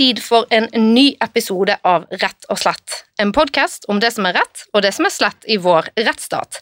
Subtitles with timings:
[0.00, 3.02] tid for en ny episode av Rett og slett.
[3.20, 6.56] En podkast om det som er rett og det som er slett i vår rettsstat.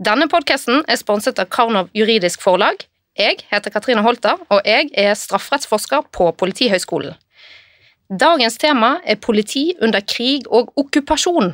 [0.00, 2.80] Denne podkasten er sponset av Karnov juridisk forlag.
[3.18, 7.12] Jeg heter Katrine Holter, og jeg er strafferettsforsker på Politihøgskolen.
[8.08, 11.52] Dagens tema er politi under krig og okkupasjon.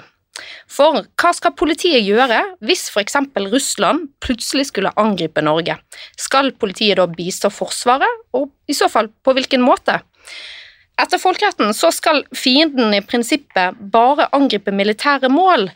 [0.71, 3.17] For hva skal politiet gjøre hvis f.eks.
[3.51, 5.81] Russland plutselig skulle angripe Norge?
[6.15, 9.99] Skal politiet da bistå Forsvaret, og i så fall på hvilken måte?
[11.01, 15.69] Etter folkeretten så skal fienden i prinsippet bare angripe militære mål.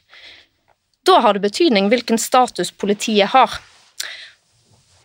[1.07, 3.59] Da har det betydning hvilken status politiet har.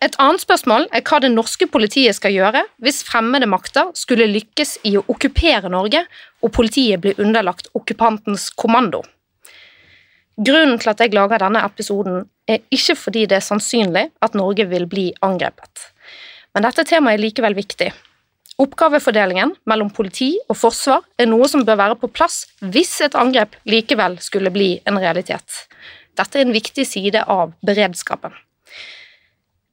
[0.04, 4.76] Et annet spørsmål er hva det norske politiet skal gjøre hvis fremmede makter skulle lykkes
[4.90, 6.04] i å okkupere Norge
[6.44, 9.02] og politiet blir underlagt okkupantens kommando.
[10.36, 14.66] Grunnen til at jeg lager denne episoden, er ikke fordi det er sannsynlig at Norge
[14.68, 15.88] vil bli angrepet.
[16.54, 17.94] Men dette temaet er likevel viktig.
[18.62, 23.56] Oppgavefordelingen mellom politi og forsvar er noe som bør være på plass hvis et angrep
[23.66, 25.64] likevel skulle bli en realitet.
[26.14, 28.34] Dette er en viktig side av beredskapen.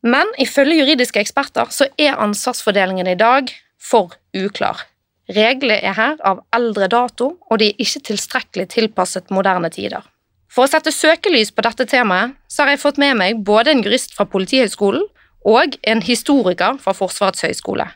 [0.01, 4.87] Men ifølge juridiske eksperter så er ansvarsfordelingen i dag for uklar.
[5.31, 10.03] Reglene er her av eldre dato, og de er ikke tilstrekkelig tilpasset moderne tider.
[10.51, 13.85] For å sette søkelys på dette temaet så har jeg fått med meg både en
[13.85, 15.05] jurist fra Politihøgskolen
[15.47, 17.87] og en historiker fra Forsvarets høgskole.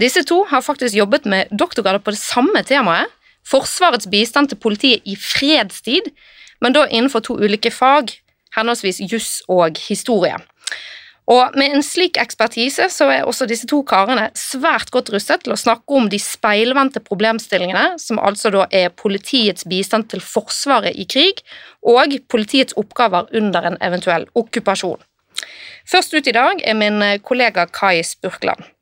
[0.00, 3.12] Disse to har faktisk jobbet med doktorgrader på det samme temaet,
[3.46, 6.08] Forsvarets bistand til politiet i fredstid,
[6.60, 8.10] men da innenfor to ulike fag,
[8.56, 10.34] henholdsvis juss og historie.
[11.26, 15.54] Og Med en slik ekspertise så er også disse to karene svært godt rustet til
[15.54, 21.06] å snakke om de speilvendte problemstillingene, som altså da er politiets bistand til Forsvaret i
[21.06, 21.42] krig,
[21.82, 25.02] og politiets oppgaver under en eventuell okkupasjon.
[25.86, 28.75] Først ut i dag er min kollega Kai Spurkland.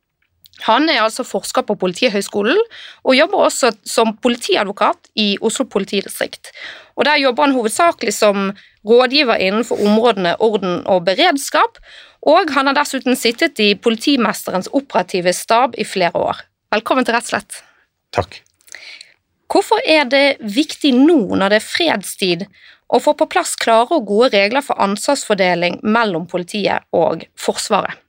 [0.62, 2.60] Han er altså forsker på Politihøgskolen
[3.03, 6.53] og jobber også som politiadvokat i Oslo politidistrikt.
[6.97, 8.53] Og Der jobber han hovedsakelig som
[8.87, 11.78] rådgiver innenfor områdene orden og beredskap,
[12.22, 16.44] og han har dessuten sittet i politimesterens operative stab i flere år.
[16.72, 17.62] Velkommen til Rettslett.
[18.12, 18.41] Takk.
[19.50, 22.47] Hvorfor er det viktig nå, når det er fredstid,
[22.88, 28.03] å få på plass klare og gode regler for ansvarsfordeling mellom politiet og Forsvaret?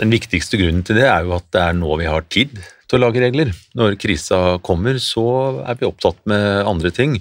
[0.00, 2.54] Den viktigste grunnen til det er jo at det er nå vi har tid
[2.88, 3.52] til å lage regler.
[3.76, 5.24] Når krisa kommer, så
[5.64, 7.18] er vi opptatt med andre ting.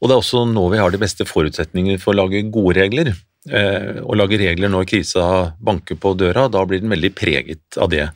[0.00, 3.12] Og det er også nå vi har de beste forutsetninger for å lage gode regler.
[3.48, 5.24] Eh, å lage regler når krisa
[5.60, 8.06] banker på døra, da blir den veldig preget av det.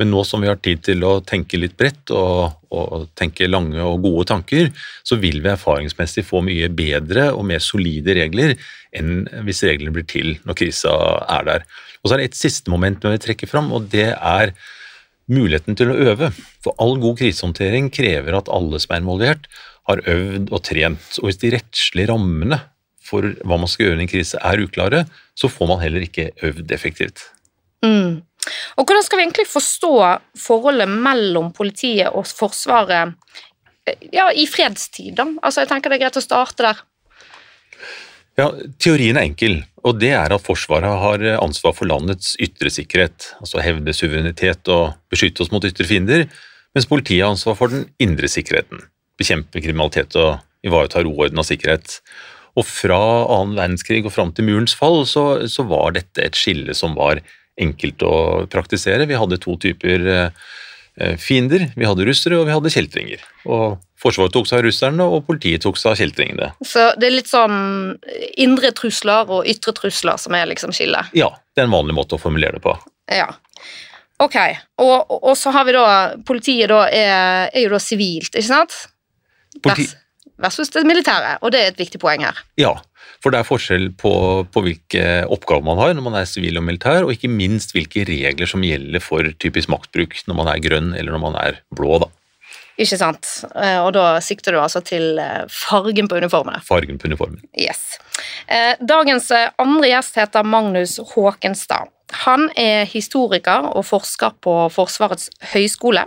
[0.00, 3.82] Men nå som vi har tid til å tenke litt bredt og, og, tenke lange
[3.84, 4.70] og gode tanker,
[5.04, 8.54] så vil vi erfaringsmessig få mye bedre og mer solide regler
[8.96, 10.94] enn hvis reglene blir til når krisa
[11.36, 11.66] er der.
[12.00, 14.54] Og så er det et siste moment vi trekker fram, og det er
[15.30, 16.30] muligheten til å øve.
[16.64, 19.50] For all god krisehåndtering krever at alle som er involvert,
[19.88, 21.18] har øvd og trent.
[21.20, 22.60] Og hvis de rettslige rammene
[23.04, 25.04] for hva man skal gjøre i en krise er uklare,
[25.38, 27.24] så får man heller ikke øvd effektivt.
[27.84, 28.20] Mm.
[28.78, 29.94] Og Hvordan skal vi egentlig forstå
[30.40, 33.16] forholdet mellom politiet og Forsvaret
[34.12, 35.14] ja, i fredstid?
[35.18, 35.26] da?
[35.42, 36.80] Altså, jeg tenker Det er greit å starte der.
[38.38, 38.46] Ja,
[38.80, 43.62] Teorien er enkel, og det er at Forsvaret har ansvar for landets ytre sikkerhet, altså
[43.64, 46.28] hevde suverenitet og beskytte oss mot ytre fiender,
[46.76, 48.84] mens politiet har ansvar for den indre sikkerheten,
[49.18, 51.98] bekjempe kriminalitet og ivareta roorden og sikkerhet.
[52.58, 56.74] Og fra annen verdenskrig og fram til murens fall så, så, var dette et skille
[56.76, 57.22] som var
[57.60, 58.14] enkelt å
[58.50, 59.06] praktisere.
[59.08, 60.48] Vi hadde to typer eh,
[61.20, 61.68] fiender.
[61.76, 63.22] Vi hadde russere og vi hadde kjeltringer.
[63.48, 66.46] Og Forsvaret tok seg av russerne, og politiet tok seg av kjeltringene.
[66.64, 67.98] Så det er litt sånn
[68.40, 71.12] indre trusler og ytre trusler som er liksom skillet?
[71.16, 72.72] Ja, det er en vanlig måte å formulere det på.
[73.12, 73.28] Ja.
[74.20, 74.38] Ok,
[74.80, 75.84] og, og så har vi da
[76.28, 78.76] Politiet da er, er jo da sivilt, ikke sant?
[79.60, 79.90] Politi
[80.40, 82.38] versus det militære, og det er et viktig poeng her.
[82.60, 82.72] Ja,
[83.20, 84.12] for det er forskjell på,
[84.48, 88.06] på hvilke oppgaver man har når man er sivil og militær, og ikke minst hvilke
[88.08, 91.98] regler som gjelder for typisk maktbruk når man er grønn eller når man er blå.
[92.00, 92.08] da.
[92.80, 93.28] Ikke sant.
[93.52, 96.62] Eh, og da sikter du altså til eh, fargen på uniformene?
[96.64, 97.42] Fargen på uniformen.
[97.52, 97.98] Yes.
[98.48, 99.28] Eh, dagens
[99.60, 101.92] andre gjest heter Magnus Håkenstad.
[102.24, 106.02] Han er historiker og forsker på Forsvarets høgskole,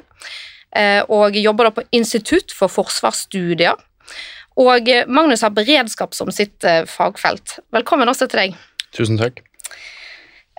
[1.08, 3.78] og jobber da på Institutt for forsvarsstudier
[4.60, 7.58] og eh, Magnus har beredskap som sitt eh, fagfelt.
[7.74, 8.56] Velkommen også til deg.
[8.94, 9.42] Tusen takk.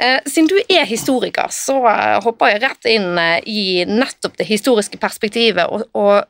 [0.02, 1.78] Eh, siden du er historiker, så
[2.24, 6.24] hopper jeg rett inn i nettopp det historiske perspektivet og, og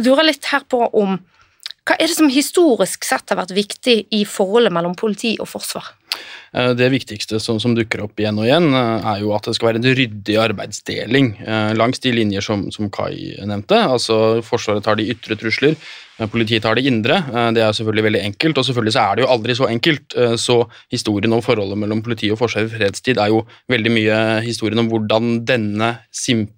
[0.00, 1.18] lurer litt her på om
[1.88, 5.86] hva er det som historisk sett har vært viktig i forholdet mellom politi og forsvar?
[6.52, 9.80] Det viktigste som, som, dukker opp igjen og igjen, er jo at det skal være
[9.80, 11.30] en ryddig arbeidsdeling
[11.80, 13.80] langs de linjer som, som Kai nevnte.
[13.96, 15.80] Altså Forsvaret tar de ytre trusler,
[16.26, 17.20] Politiet tar det indre.
[17.30, 20.16] Eh, det er selvfølgelig veldig enkelt, og selvfølgelig så er det jo aldri så enkelt.
[20.18, 20.56] Eh, så
[20.90, 24.90] historien om forholdet mellom politi og forsvar i fredstid er jo veldig mye historien om
[24.90, 25.92] hvordan denne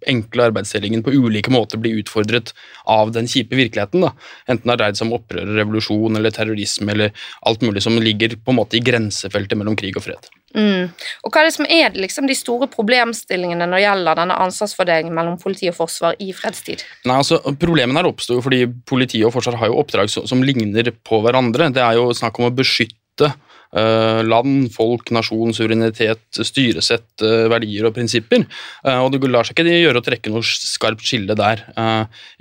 [0.09, 2.55] enkle arbeidsdelingen på ulike måter blir utfordret
[2.89, 4.07] av den kjipe virkeligheten.
[4.07, 4.15] Da.
[4.49, 7.12] Enten det har dreid seg om opprør, revolusjon eller terrorisme eller
[7.47, 10.33] alt mulig som ligger på en måte i grensefeltet mellom krig og fred.
[10.56, 10.88] Mm.
[11.25, 15.14] Og Hva er det som er liksom, de store problemstillingene når det gjelder denne ansvarsfordelingen
[15.14, 16.82] mellom politi og forsvar i fredstid?
[17.06, 20.91] Nei, altså, Problemene her oppstår fordi politi og forsvar har jo oppdrag som, som, ligner
[21.06, 21.70] på hverandre.
[21.75, 27.87] Det er jo snakk om å beskytte uh, land, folk, nasjon, suverenitet, styresett, uh, verdier
[27.87, 28.47] og prinsipper.
[28.87, 31.62] Uh, og Det lar seg ikke gjøre å trekke noe skarpt skille der,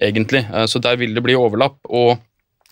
[0.01, 0.45] egentlig.
[0.71, 1.77] så der vil det bli overlapp.
[1.85, 2.17] og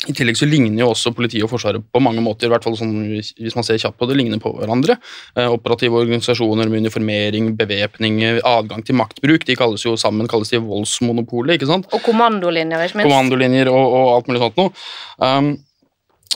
[0.05, 2.75] i tillegg så ligner jo også politiet og Forsvaret på mange måter, i hvert fall
[2.77, 4.99] sånn, hvis man ser kjapt på det, ligner på hverandre.
[5.33, 9.47] Eh, operative organisasjoner med uniformering, bevæpning, adgang til maktbruk.
[9.47, 11.57] De kalles jo sammen kalles de voldsmonopolet.
[11.57, 11.89] ikke sant?
[11.89, 13.09] Og kommandolinjer, ikke minst.
[13.09, 14.85] Kommandolinjer og, og alt mulig sånt noe.
[15.17, 15.49] Um,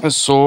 [0.10, 0.42] så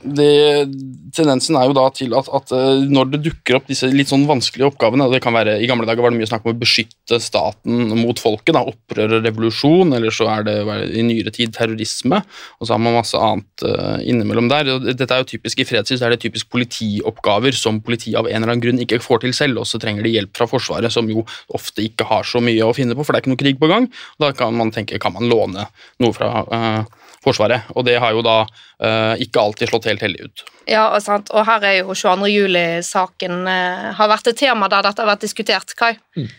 [0.00, 0.64] det,
[1.12, 4.24] tendensen er jo da til at, at, eh, når det dukker opp disse litt sånn
[4.28, 6.60] vanskelige oppgavene og det kan være, I gamle dager var det mye snakk om å
[6.60, 8.54] beskytte staten mot folket.
[8.56, 10.56] da, Opprør og revolusjon, eller så er det
[10.96, 12.22] i nyere tid terrorisme.
[12.60, 14.70] Og så har man masse annet uh, innimellom der.
[14.72, 18.28] og Dette er jo typisk I fredstid så er det typisk politioppgaver som politiet av
[18.30, 20.92] en eller annen grunn ikke får til selv, og så trenger de hjelp fra Forsvaret,
[20.92, 21.26] som jo
[21.56, 23.70] ofte ikke har så mye å finne på, for det er ikke noe krig på
[23.70, 23.90] gang.
[24.22, 25.68] Da kan man tenke kan man låne
[26.00, 27.68] noe fra uh, Forsvaret.
[27.76, 30.44] Og det har jo da uh, ikke alltid slått helt heldig ut.
[30.64, 31.32] Ja, og, sant.
[31.34, 32.30] og her er jo 22.
[32.32, 35.74] juli-saken uh, har vært et tema der dette har vært diskutert.
[35.76, 35.94] Kai?
[36.16, 36.30] Mm.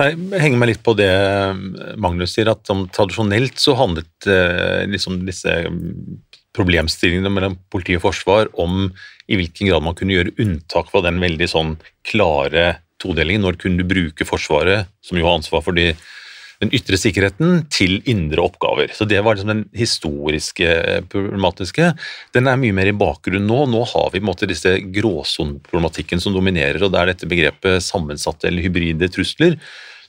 [0.00, 1.12] Jeg henger meg litt på det
[2.00, 5.56] Magnus sier, at om, tradisjonelt så handlet uh, liksom disse
[6.56, 8.88] problemstillingene mellom politi og forsvar om
[9.30, 11.76] i hvilken grad man kunne gjøre unntak fra den veldig sånn
[12.06, 13.44] klare todelingen.
[13.46, 15.92] Når kunne du bruke Forsvaret, som jo har ansvar for de
[16.60, 18.92] den ytre sikkerheten til indre oppgaver.
[18.92, 21.92] Så Det var liksom den historiske eh, problematiske.
[22.36, 23.64] Den er mye mer i bakgrunnen nå.
[23.72, 27.84] Nå har vi på en måte disse gråsoneproblematikken som dominerer, og det er dette begrepet
[27.84, 29.56] sammensatte eller hybride trusler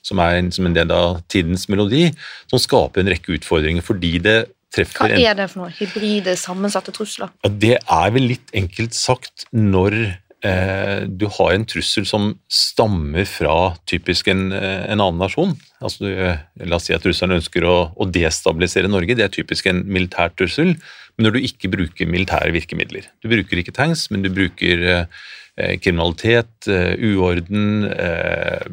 [0.06, 2.07] som er en, som en del av tidens melodi,
[2.50, 4.38] som skaper en rekke utfordringer fordi det
[4.74, 5.74] treffer Hva er det for noe?
[5.77, 7.31] Hybride, sammensatte trusler?
[7.45, 10.00] Ja, det er vel litt enkelt sagt når
[10.41, 15.53] du har en trussel som stammer fra typisk en, eh, en annen nasjon.
[15.81, 16.09] Altså,
[16.57, 20.33] la oss si at russerne ønsker å, å, destabilisere Norge, det er typisk en militær
[20.33, 20.73] trussel.
[21.17, 23.05] Men når du ikke bruker militære virkemidler.
[23.21, 28.65] Du bruker ikke tanks, men du bruker eh, kriminalitet, eh, uorden, eh,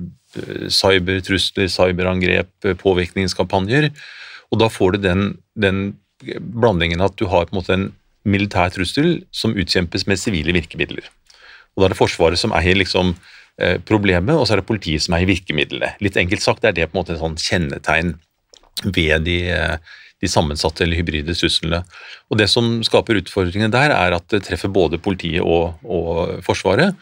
[0.72, 3.90] cybertrusler, cyberangrep, påvirkningskampanjer.
[4.52, 5.82] Og da får du den, den
[6.24, 7.88] blandingen at du har på en måte en
[8.28, 11.08] militær trussel som utkjempes med sivile virkemidler.
[11.76, 13.14] Og Da er det Forsvaret som eier liksom,
[13.60, 15.94] eh, problemet, og så er det politiet som eier virkemidlene.
[16.00, 18.16] Litt enkelt sagt er det på en måte et sånn kjennetegn
[18.84, 19.76] ved de, eh,
[20.20, 21.84] de sammensatte eller hybride truslene.
[22.30, 26.94] Og Det som skaper utfordringene der, er at det treffer både politiet og, og Forsvaret.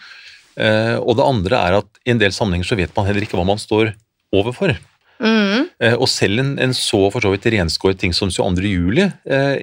[0.57, 3.37] Eh, og det andre er at i en del sammenhenger så vet man heller ikke
[3.37, 3.95] hva man står
[4.33, 4.77] overfor.
[5.23, 5.69] Mm.
[5.97, 8.67] Og selv en, en, så for så vidt renskåret ting som 22.
[8.69, 9.07] juli,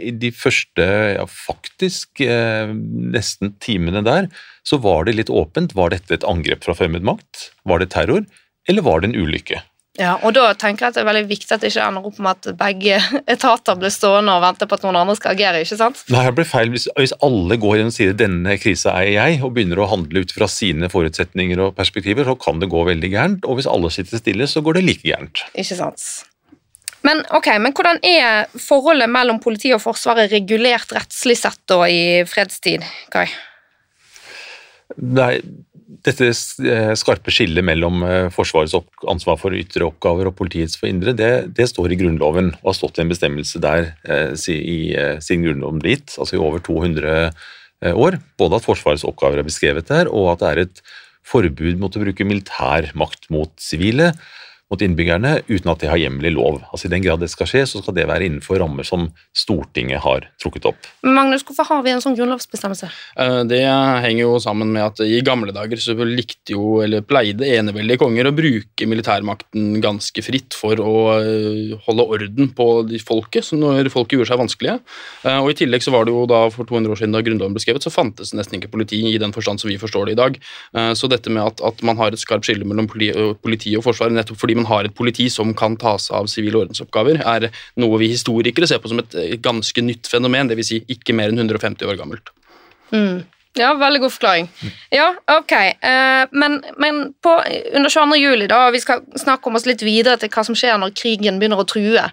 [0.02, 0.86] i de første
[1.18, 4.30] ja, faktisk nesten timene der,
[4.66, 5.76] så var det litt åpent.
[5.78, 7.52] Var dette et angrep fra fremmed makt?
[7.70, 8.26] Var det terror?
[8.70, 9.62] Eller var det en ulykke?
[10.00, 12.18] Ja, og Da tenker jeg at det er veldig viktig at det ikke ender opp
[12.18, 12.98] med at begge
[13.36, 15.62] etater blir stående og vente på at noen andre skal agere.
[15.62, 16.02] ikke sant?
[16.10, 16.74] Nei, det blir feil.
[16.74, 20.26] Hvis, hvis alle går inn og sier denne krisa er jeg, og begynner å handle
[20.26, 23.46] ut fra sine forutsetninger og perspektiver, så kan det gå veldig gærent.
[23.46, 25.46] Og hvis alle sitter stille, så går det like gærent.
[25.54, 26.08] Ikke sant.
[27.04, 32.24] Men, okay, men hvordan er forholdet mellom politi og Forsvaret regulert rettslig sett da i
[32.26, 33.28] fredstid, Kai?
[34.98, 35.36] Nei,
[36.04, 38.76] dette eh, skarpe skillet mellom eh, Forsvarets
[39.10, 42.78] ansvar for ytre oppgaver og politiets for indre, det, det, står i Grunnloven og har
[42.78, 44.80] stått i en bestemmelse der eh, i,
[45.24, 47.32] siden Grunnloven gitt, altså i over 200
[47.94, 48.20] år.
[48.40, 50.84] Både at Forsvarets oppgaver er beskrevet der, og at det er et
[51.28, 54.14] forbud mot å bruke militær makt mot sivile
[54.74, 56.62] mot innbyggerne uten at det har hjemmel i lov.
[56.72, 60.02] Altså I den grad det skal skje, så skal det være innenfor rammer som Stortinget
[60.04, 60.90] har trukket opp.
[61.06, 62.90] Magnus, hvorfor har vi en sånn grunnlovsbestemmelse?
[63.22, 67.48] Eh, det henger jo sammen med at i gamle dager så likte jo, eller pleide
[67.60, 72.70] eneveldige konger å bruke militærmakten ganske fritt for å eh, holde orden på
[73.06, 74.78] folket når folket gjorde seg vanskelige.
[75.28, 77.56] Eh, og I tillegg så var det jo da for 200 år siden da Grunnloven
[77.56, 80.16] ble skrevet, så fantes det nesten ikke politi i den forstand som vi forstår det
[80.16, 80.38] i dag.
[80.98, 84.40] Så dette med at, at man har et skarpt skille mellom politi og forsvar nettopp
[84.42, 87.52] fordi man man har et politi som kan ta seg av sivile ordensoppgaver, er
[87.82, 90.72] noe vi historikere ser på som et ganske nytt fenomen, dvs.
[90.72, 92.32] Si ikke mer enn 150 år gammelt.
[92.94, 93.24] Mm.
[93.54, 94.48] Ja, veldig god forklaring.
[94.90, 95.52] Ja, ok.
[95.52, 97.36] Eh, men, men på,
[97.74, 98.16] under 22.
[98.18, 101.38] juli, da, vi skal snakke om oss litt videre til hva som skjer når krigen
[101.42, 102.08] begynner å true,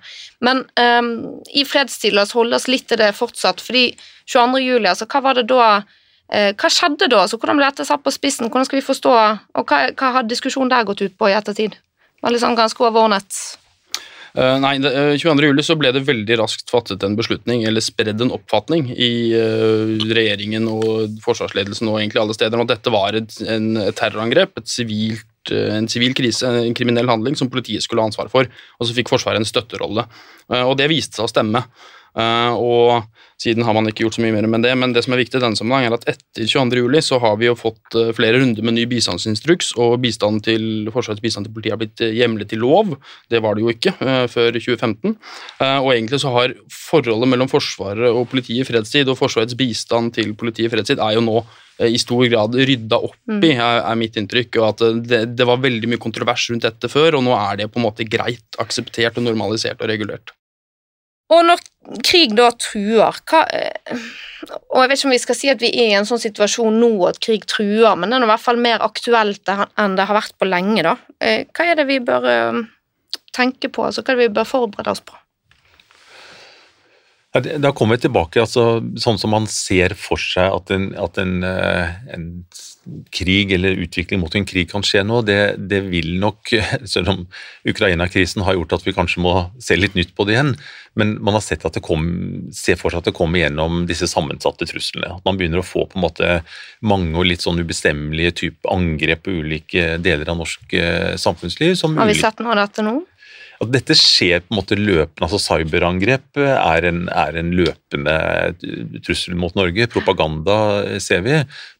[0.45, 1.15] men um,
[1.57, 3.87] i fredstid, la oss holde oss litt til det fortsatt, fordi
[4.29, 4.61] 22.
[4.67, 5.71] juli, altså hva var det da
[6.29, 7.25] eh, Hva skjedde da?
[7.25, 8.51] Altså, hvordan ble dette satt på spissen?
[8.53, 9.17] Hvordan skal vi forstå,
[9.57, 11.81] og hva, hva har diskusjonen der gått ut på i ettertid?
[12.21, 13.41] Veldig liksom ganske overordnet.
[14.31, 14.77] Uh, nei,
[15.19, 15.49] 22.
[15.49, 19.97] juli så ble det veldig raskt fattet en beslutning, eller spredd en oppfatning i uh,
[20.07, 24.71] regjeringen og forsvarsledelsen og egentlig alle steder om at dette var et, en, terrorangrep, et
[24.71, 28.45] sivilt en sivil krise, en kriminell handling som politiet skulle ha ansvar for.
[28.77, 30.05] Og så fikk Forsvaret en støtterolle.
[30.69, 31.63] Og det viste seg å stemme.
[32.19, 35.15] Uh, og Siden har man ikke gjort så mye mer med det, men det som
[35.15, 36.83] er viktig i denne sammenheng er at etter 22.
[36.83, 40.91] juli så har vi jo fått uh, flere runder med ny bistandsinstruks, og bistand til,
[40.93, 42.93] Forsvarets bistand til politiet har blitt uh, hjemlet i lov.
[43.33, 43.95] Det var det jo ikke
[44.35, 45.17] før 2015.
[45.63, 50.35] og egentlig så har forholdet mellom Forsvaret og politiet i fredstid og Forsvarets bistand til
[50.37, 51.41] politiet i fredstid er jo nå
[51.89, 53.47] i stor grad rydda opp i, mm.
[53.55, 54.61] er, er, mitt inntrykk.
[54.61, 57.71] og at det, det var veldig mye kontrovers rundt dette før, og nå er det
[57.73, 60.35] på en måte greit, akseptert og normalisert og regulert.
[61.31, 61.63] Og når
[62.05, 64.01] krig da truer hva, eh,
[64.71, 66.79] Og jeg vet ikke om vi skal si at vi er i en sånn situasjon
[66.81, 70.17] nå at krig truer, men det er i hvert fall mer aktuelt enn det har
[70.17, 70.85] vært på lenge.
[70.87, 70.97] da.
[71.21, 72.61] Eh, hva er det vi bør eh,
[73.37, 73.85] tenke på?
[73.85, 75.20] altså Hva er det vi bør forberede oss på?
[77.31, 81.37] Da kommer vi tilbake, altså, sånn som man ser for seg at en, at en,
[81.47, 82.25] en
[83.15, 85.39] krig eller utvikling mot en krig kan skje nå, det,
[85.71, 86.51] det vil nok,
[86.93, 87.21] selv om
[87.69, 90.55] Ukraina-krisen har gjort at vi kanskje må se litt nytt på det igjen,
[90.99, 92.09] men man har sett at det kom,
[92.57, 95.13] ser for seg at det kommer gjennom disse sammensatte truslene.
[95.21, 96.33] At man begynner å få på en måte
[96.83, 101.79] mange og litt sånn ubestemmelige type angrep på ulike deler av norsk eh, samfunnsliv.
[101.79, 102.99] har vi sett noe av dette nå?
[103.61, 105.27] At dette skjer på en måte løpende.
[105.27, 108.15] altså Cyberangrep er en, er en løpende
[109.05, 109.89] trussel mot Norge.
[109.93, 110.57] Propaganda
[111.03, 111.35] ser vi,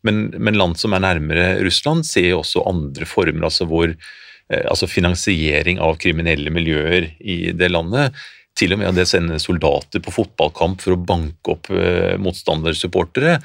[0.05, 3.49] men, men, land som er nærmere Russland, ser også andre former.
[3.49, 8.13] altså hvor eh, altså Finansiering av kriminelle miljøer i det landet.
[8.59, 13.39] Til og med det å sende soldater på fotballkamp for å banke opp eh, motstandersupportere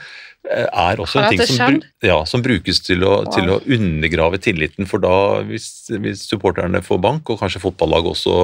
[0.46, 3.30] Eh, er også en ting som, ja, som, brukes til å, wow.
[3.34, 4.86] til å, undergrave tilliten.
[4.90, 8.36] For da, hvis, hvis, supporterne får bank, og kanskje fotballaget også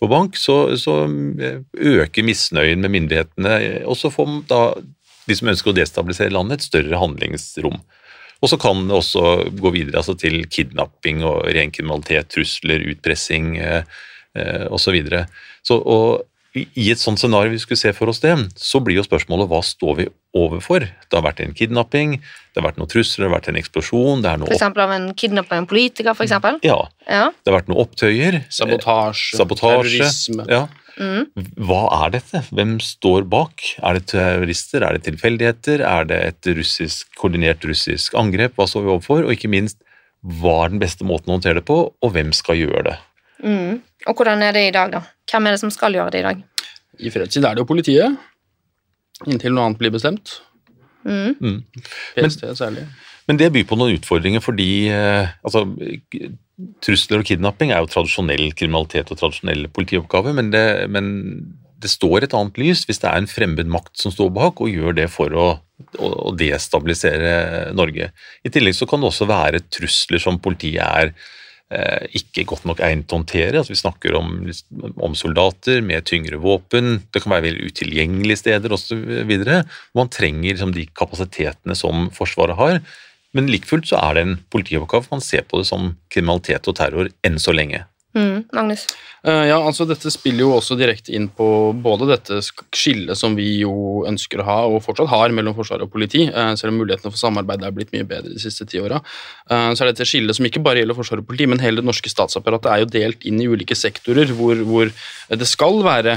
[0.00, 1.02] får bank, så, så
[1.40, 1.62] eh,
[1.94, 3.56] øker misnøyen med myndighetene.
[3.88, 4.64] Og så får da
[5.28, 7.80] de som ønsker å destabilisere landet, et større handlingsrom.
[8.40, 9.24] Og så kan det også
[9.60, 13.98] gå videre altså til kidnapping og ren kriminalitet, trusler, utpressing eh,
[14.36, 14.96] eh, osv.
[15.70, 16.26] Så, og
[16.58, 19.60] i et sånt scenario vi skulle se for oss det, så blir jo spørsmålet hva
[19.62, 20.82] står vi overfor?
[20.82, 24.24] Det har vært en kidnapping, det har vært noen trusler, det har vært en eksplosjon
[24.24, 26.58] det er noe For eksempel av en kidnappa en politiker, for eksempel?
[26.66, 26.80] Ja.
[27.06, 27.28] ja.
[27.30, 28.40] Det har vært noen opptøyer.
[28.50, 30.46] Sabotasje, sabotasje terrorisme.
[30.50, 30.64] Ja.
[31.00, 31.28] Mm.
[31.68, 32.42] Hva er dette?
[32.50, 33.62] Hvem står bak?
[33.78, 34.82] Er det terrorister?
[34.84, 35.84] Er det tilfeldigheter?
[35.86, 38.58] Er det et russisk, koordinert russisk angrep?
[38.58, 39.22] Hva står vi overfor?
[39.22, 39.78] Og ikke minst,
[40.42, 42.98] hva er den beste måten å håndtere det på, og hvem skal gjøre det?
[43.40, 43.80] Mm.
[44.08, 45.04] Og hvordan er det i dag, da?
[45.30, 46.42] Hvem er det som skal gjøre det i dag?
[47.00, 48.18] I fredstid er det jo politiet,
[49.26, 50.40] inntil noe annet blir bestemt.
[51.06, 51.36] Mm.
[51.40, 51.60] Mm.
[52.16, 52.84] PST særlig.
[53.28, 55.62] Men det byr på noen utfordringer fordi eh, altså,
[56.82, 61.10] trusler og kidnapping er jo tradisjonell kriminalitet og tradisjonell politioppgave, men det, men
[61.80, 64.72] det, står et annet lys hvis det er en fremmed makt som står bak og
[64.72, 65.48] gjør det for å,
[66.00, 68.10] å, å destabilisere Norge.
[68.44, 71.39] I tillegg så kan det også være trusler som politiet er Eh,
[71.70, 73.60] ikke godt nok egnet til å håndtere.
[73.60, 74.32] Altså, vi snakker om,
[74.98, 79.22] om, soldater med tyngre våpen, det kan være veldig utilgjengelige steder osv.
[79.94, 82.80] Man trenger liksom, de kapasitetene som Forsvaret har.
[83.36, 85.06] Men like fullt så er det en politioppgave.
[85.12, 87.84] Man ser på det som kriminalitet og terror enn så lenge.
[88.18, 88.88] Mm, Magnus?
[89.20, 91.46] Uh, ja, altså Dette spiller jo også direkte inn på
[91.76, 95.90] både dette skillet som vi jo ønsker å ha, og fortsatt har, mellom forsvar og
[95.92, 99.02] politi, uh, selv om mulighetene for samarbeid er blitt mye bedre de siste ti åra.
[99.50, 101.88] Uh, så er dette skillet som ikke bare gjelder forsvar og politi, men hele det
[101.88, 104.88] norske statsapparatet er jo delt inn i ulike sektorer hvor, hvor
[105.30, 106.16] det skal være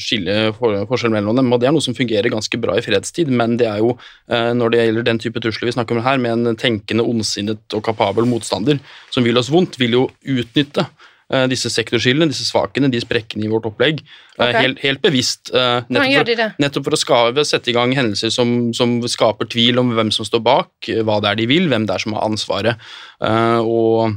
[0.00, 1.50] skille, for, forskjell mellom dem.
[1.52, 3.96] og Det er noe som fungerer ganske bra i fredstid, men det er jo
[4.30, 7.84] når det gjelder den type trusler vi snakker om her, med en tenkende, ondsinnet og
[7.84, 8.80] kapabel motstander
[9.12, 10.06] som vil oss vondt, vil jo
[10.36, 11.12] utnytte Eh,
[11.50, 14.02] disse sektorskillene, disse svakene, de sprekkene i vårt opplegg.
[14.02, 14.60] Eh, okay.
[14.60, 15.52] Helt, helt, bevisst.
[15.54, 19.80] Eh, nettopp for, nettopp for å skave, sette i gang hendelser som, som, skaper tvil
[19.82, 22.28] om hvem som står bak, hva det er de vil, hvem det er som har
[22.28, 22.92] ansvaret.
[23.64, 24.16] og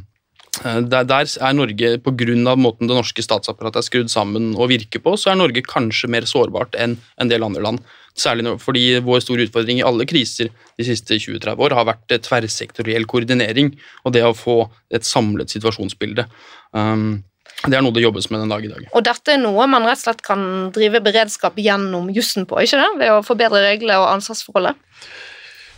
[0.64, 2.56] der, der er Norge, Pga.
[2.58, 6.26] måten det norske statsapparatet er skrudd sammen og virker på, så er Norge kanskje mer
[6.26, 7.84] sårbart enn en del andre land.
[8.18, 12.16] Særlig nå, fordi vår store utfordring i alle kriser de siste 20-30 år har vært
[12.26, 16.26] tverrsektoriell koordinering og det å få et samlet situasjonsbilde.
[16.74, 17.20] Um,
[17.66, 18.90] det er noe det jobbes med den dag i dag.
[18.94, 20.42] Og dette er noe man rett og slett kan
[20.74, 22.90] drive beredskap gjennom jussen på, ikke det?
[23.02, 24.78] Ved å forbedre regler og ansvarsforholdet?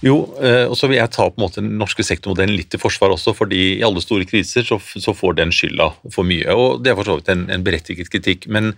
[0.04, 2.80] Jo, eh, og så vil jeg ta på en måte den norske sektormodellen litt i
[2.80, 6.48] forsvar også, fordi i alle store kriser så, så får den skylda for mye.
[6.56, 8.48] og Det er for så vidt en, en berettiget kritikk.
[8.48, 8.74] men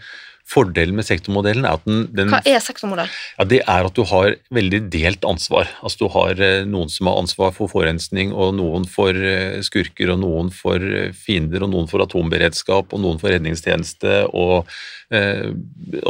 [0.48, 3.10] Fordelen med sektormodellen er at den, den Hva er sektormodell?
[3.38, 5.70] Ja, Det er at du har veldig delt ansvar.
[5.82, 10.14] Altså Du har eh, noen som har ansvar for forurensning, og noen for eh, skurker,
[10.14, 14.68] og noen for eh, fiender, og noen for atomberedskap, og noen for redningstjeneste, og
[15.14, 15.52] eh,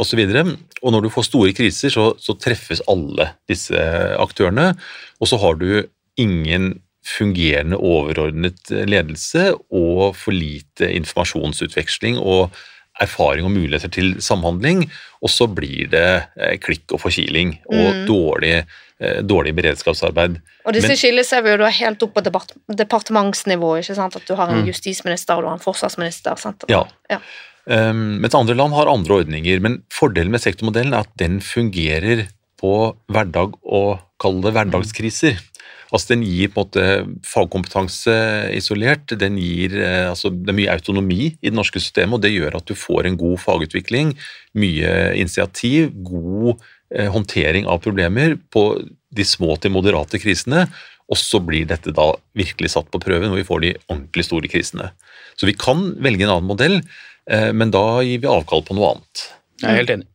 [0.00, 0.24] osv.
[0.26, 3.76] Og, og når du får store kriser, så, så treffes alle disse
[4.18, 4.72] aktørene,
[5.20, 5.84] og så har du
[6.20, 12.54] ingen fungerende overordnet ledelse og for lite informasjonsutveksling og
[13.00, 14.84] erfaring og muligheter til samhandling,
[15.22, 18.02] og så blir det eh, klikk og forkiling og mm.
[18.08, 18.56] dårlig,
[19.00, 20.36] eh, dårlig, beredskapsarbeid.
[20.66, 22.24] Og disse skillene ser vi jo da helt opp på
[22.82, 24.18] departementsnivå, ikke sant?
[24.18, 24.68] at du har en mm.
[24.68, 26.36] justisminister og du har en forsvarsminister.
[26.40, 26.68] Sant?
[26.72, 26.84] Ja.
[27.12, 27.22] ja.
[27.64, 32.26] Um, mens andre land har andre ordninger, men fordelen med sektormodellen er at den fungerer
[32.62, 32.74] på
[33.12, 35.40] hverdag og kall det hverdagskriser.
[35.92, 36.84] Altså Den gir på en måte
[37.28, 38.14] fagkompetanse
[38.56, 42.32] isolert, den gir eh, altså, det er mye autonomi i det norske systemet, og det
[42.32, 44.14] gjør at du får en god fagutvikling,
[44.56, 46.54] mye initiativ, god
[46.94, 48.64] eh, håndtering av problemer på
[49.12, 50.64] de små til moderate krisene.
[51.12, 54.48] Og så blir dette da virkelig satt på prøven når vi får de ordentlig store
[54.48, 54.88] krisene.
[55.36, 56.78] Så vi kan velge en annen modell,
[57.28, 59.26] eh, men da gir vi avkall på noe annet.
[59.60, 60.11] Jeg er helt enig.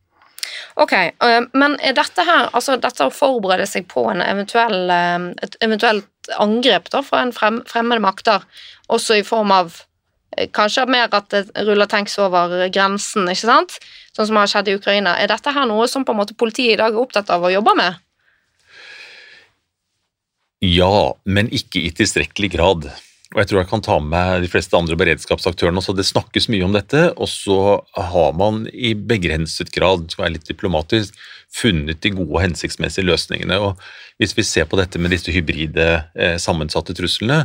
[0.76, 0.92] Ok,
[1.24, 5.58] øh, Men er dette her, altså dette å forberede seg på en eventuell, øh, et
[5.64, 8.44] eventuelt angrep da, fra en frem, fremmede makter,
[8.88, 9.72] også i form av
[10.38, 13.78] øh, kanskje mer at det ruller tanks over grensen, ikke sant?
[14.18, 15.14] sånn som har skjedd i Ukraina.
[15.22, 17.52] Er dette her noe som på en måte politiet i dag er opptatt av å
[17.52, 18.00] jobbe med?
[20.64, 22.88] Ja, men ikke i tilstrekkelig grad.
[23.34, 25.92] Og jeg tror jeg kan ta med de fleste andre beredskapsaktørene også.
[25.96, 27.58] Det snakkes mye om dette, og så
[27.92, 31.16] har man i begrenset grad, skal være litt diplomatisk,
[31.52, 33.58] funnet de gode og hensiktsmessige løsningene.
[33.60, 33.76] Og
[34.20, 37.42] hvis vi ser på dette med disse hybride eh, sammensatte truslene,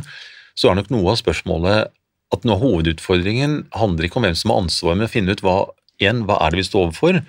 [0.56, 1.92] så er nok noe av spørsmålet
[2.34, 5.44] at noe av hovedutfordringen handler ikke om hvem som har ansvar med å finne ut
[5.44, 5.58] hva,
[6.00, 7.20] en, hva er det vi står overfor,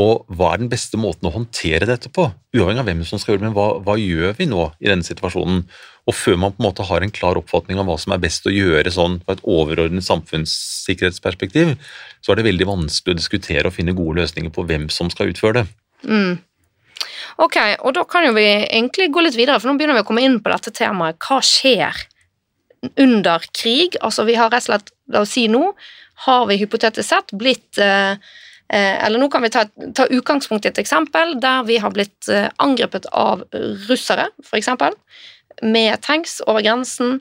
[0.00, 2.28] og hva er den beste måten å håndtere dette på?
[2.56, 5.06] Uavhengig av hvem som skal gjøre det, men hva, hva, gjør vi nå i denne
[5.06, 5.64] situasjonen?
[6.08, 8.46] Og før man på en måte har en klar oppfatning av hva som er best
[8.48, 11.74] å gjøre sånn på et overordnet samfunnssikkerhetsperspektiv,
[12.22, 15.34] så er det veldig vanskelig å diskutere og finne gode løsninger på hvem som skal
[15.34, 15.66] utføre det.
[16.08, 16.38] Mm.
[17.40, 20.08] Ok, og da kan jo vi egentlig gå litt videre, for nå begynner vi å
[20.08, 21.20] komme inn på dette temaet.
[21.22, 22.04] Hva skjer
[23.00, 23.98] under krig?
[24.00, 25.72] Altså, vi har rett og slett, la oss si nå,
[26.26, 28.16] har vi hypotetisk sett blitt Eh,
[28.78, 29.64] eller nå kan vi ta,
[29.96, 33.42] ta, utgangspunkt i et eksempel der vi har blitt eh, angrepet av
[33.88, 34.70] russere, f.eks.
[35.62, 37.18] Med tanks over grensen.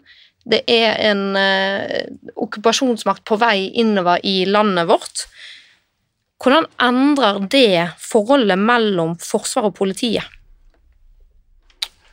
[0.50, 2.06] Det er en eh,
[2.40, 5.26] okkupasjonsmakt på vei innover i landet vårt.
[6.40, 10.24] Hvordan endrer det forholdet mellom forsvar og politiet?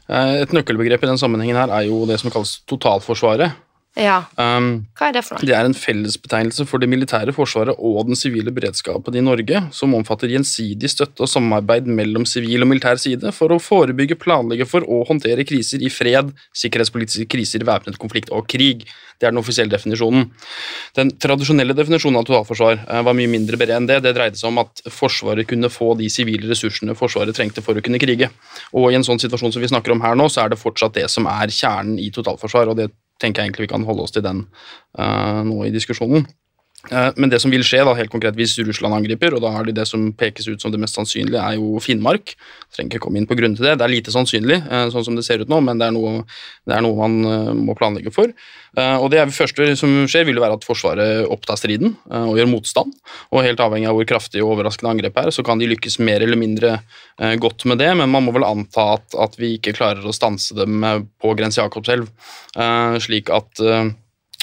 [0.06, 3.54] Et nøkkelbegrep i den sammenhengen her er jo det som kalles totalforsvaret.
[3.96, 4.18] Ja.
[4.36, 5.48] Um, Hva er det for noe?
[5.48, 9.94] Det er en fellesbetegnelse for det militære forsvaret og den sivile beredskapen i Norge, som
[9.96, 14.84] omfatter gjensidig støtte og samarbeid mellom sivil og militær side for å forebygge, planlegge for
[14.84, 18.84] og håndtere kriser i fred, sikkerhetspolitiske kriser, væpnet konflikt og krig.
[19.16, 20.28] Det er den offisielle definisjonen.
[20.98, 24.02] Den tradisjonelle definisjonen av totalforsvar uh, var mye mindre bred enn det.
[24.04, 27.84] Det dreide seg om at Forsvaret kunne få de sivile ressursene Forsvaret trengte for å
[27.84, 28.28] kunne krige.
[28.76, 31.00] Og i en sånn situasjon som vi snakker om her nå, så er det fortsatt
[31.00, 32.68] det som er kjernen i totalforsvar.
[32.68, 32.90] og det
[33.22, 34.44] tenker jeg egentlig vi kan holde oss til den
[34.98, 36.26] uh, nå i diskusjonen.
[36.92, 39.66] Uh, men det som vil skje, da, helt konkret hvis Russland angriper, og da har
[39.66, 42.36] de det som pekes ut som det mest sannsynlige, er jo Finnmark.
[42.74, 43.76] Trenger ikke komme inn på grunn til det.
[43.80, 46.20] Det er lite sannsynlig, uh, sånn som det ser ut nå, men det er noe,
[46.68, 48.30] det er noe man må planlegge for.
[48.76, 52.92] og Det første som skjer, vil jo være at Forsvaret opptar striden og gjør motstand.
[53.32, 56.24] og Helt avhengig av hvor kraftig og overraskende angrep er, så kan de lykkes mer
[56.24, 56.74] eller mindre
[57.40, 60.56] godt med det, men man må vel anta at, at vi ikke klarer å stanse
[60.58, 60.84] dem
[61.22, 62.10] på grense Jakobselv.
[63.06, 63.64] Slik at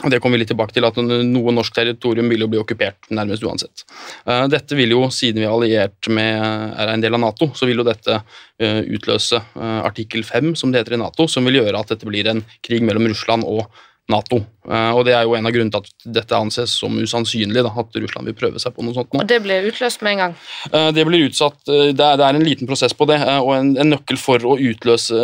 [0.01, 3.11] uh, det kommer vi litt tilbake til, at Noe norsk territorium vil jo bli okkupert
[3.13, 3.85] nærmest uansett.
[4.25, 6.41] Uh, dette vil jo, Siden vi er alliert med,
[6.79, 8.21] er en del av Nato, så vil jo dette
[8.63, 12.43] utløse artikkel 5, som det heter i Nato, som vil gjøre at dette blir en
[12.63, 13.65] krig mellom Russland og
[14.11, 14.41] Nato.
[14.63, 17.71] Uh, og Det er jo en av grunnene til at dette anses som usannsynlig, da,
[17.79, 19.11] at Russland vil prøve seg på noe sånt.
[19.15, 19.21] Nå.
[19.23, 20.35] Og Det blir utløst med en gang?
[20.73, 23.21] Uh, det blir utsatt, uh, det, er, det, er, en liten prosess på det.
[23.39, 25.15] og en, en, nøkkel for å utløse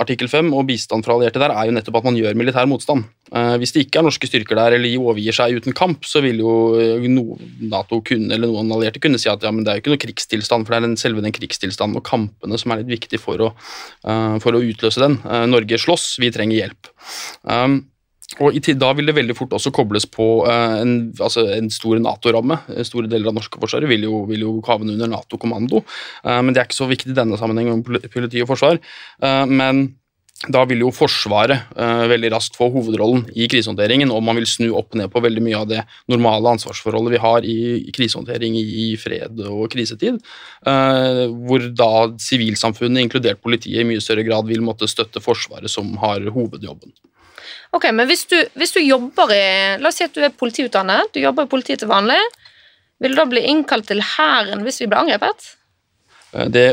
[0.00, 3.06] artikkel 5 og bistand fra allierte der er jo nettopp at man gjør militær motstand.
[3.60, 6.40] hvis det ikke er norske styrker der eller de overgir seg uten kamp, så vil
[6.42, 6.54] jo
[7.60, 10.04] Nato kunne, eller noen allierte kunne si at ja, men det er jo ikke noe
[10.04, 13.42] krigstilstand, for det er den, selve den krigstilstanden og kampene som er litt viktig for
[13.42, 13.50] å,
[14.44, 15.18] for å utløse den.
[15.50, 16.94] Norge slåss, vi trenger hjelp.
[18.42, 22.58] Og Da vil det veldig fort også kobles på uh, en, altså en, stor Nato-ramme.
[22.82, 25.84] Store deler av norske forsvaret vil jo, vil jo havne under Nato-kommando,
[26.24, 28.80] uh, men det er ikke så viktig i denne sammenhengen om politi og forsvar.
[29.22, 29.86] Uh, men
[30.52, 34.66] da vil jo Forsvaret eh, veldig raskt få hovedrollen i krisehåndteringen, og man vil snu
[34.76, 37.56] opp ned på veldig mye av det normale ansvarsforholdet vi har i,
[37.88, 40.20] i krisehåndtering i, i, fred og krisetid.
[40.68, 45.94] Eh, hvor da sivilsamfunnet, inkludert politiet, i mye større grad vil måtte støtte Forsvaret, som
[46.02, 46.92] har hovedjobben.
[47.76, 49.44] Ok, men hvis du, hvis du jobber i
[49.80, 52.20] La oss si at du er politiutdannet, du jobber i politiet til vanlig.
[53.02, 55.54] Vil du da bli innkalt til Hæren hvis vi blir angrepet?
[56.34, 56.66] Eh, det,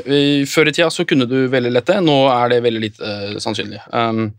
[0.52, 3.40] før i tida så kunne du veldig lett det, nå er det veldig lite uh,
[3.42, 3.82] sannsynlig.
[3.94, 4.30] Um,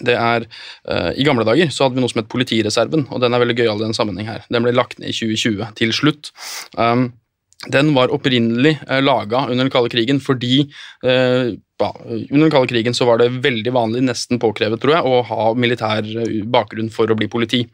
[0.00, 0.46] det er,
[0.90, 3.58] uh, I gamle dager så hadde vi noe som het Politireserven, og den er veldig
[3.60, 4.46] gøyal i den sammenheng her.
[4.50, 6.32] Den ble lagt ned i 2020 til slutt.
[6.78, 7.12] Um,
[7.72, 10.64] den var opprinnelig eh, laga under den kalde krigen fordi
[11.04, 11.96] eh, ja,
[12.30, 15.48] under den kalde krigen så var det veldig vanlig, nesten påkrevet, tror jeg, å ha
[15.58, 17.64] militær eh, bakgrunn for å bli politi.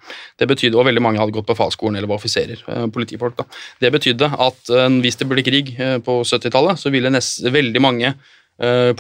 [0.40, 2.62] Det betydde, og Veldig mange hadde gått på fagskolen eller var offiserer.
[2.66, 3.46] Eh, politifolk da.
[3.82, 5.74] Det betydde at eh, hvis det ble krig
[6.06, 8.14] på 70-tallet, så ville nest, veldig mange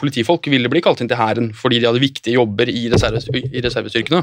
[0.00, 3.60] politifolk ville bli kalt inn til hæren fordi de hadde viktige jobber i, reserve, i
[3.60, 4.22] reservestyrkene.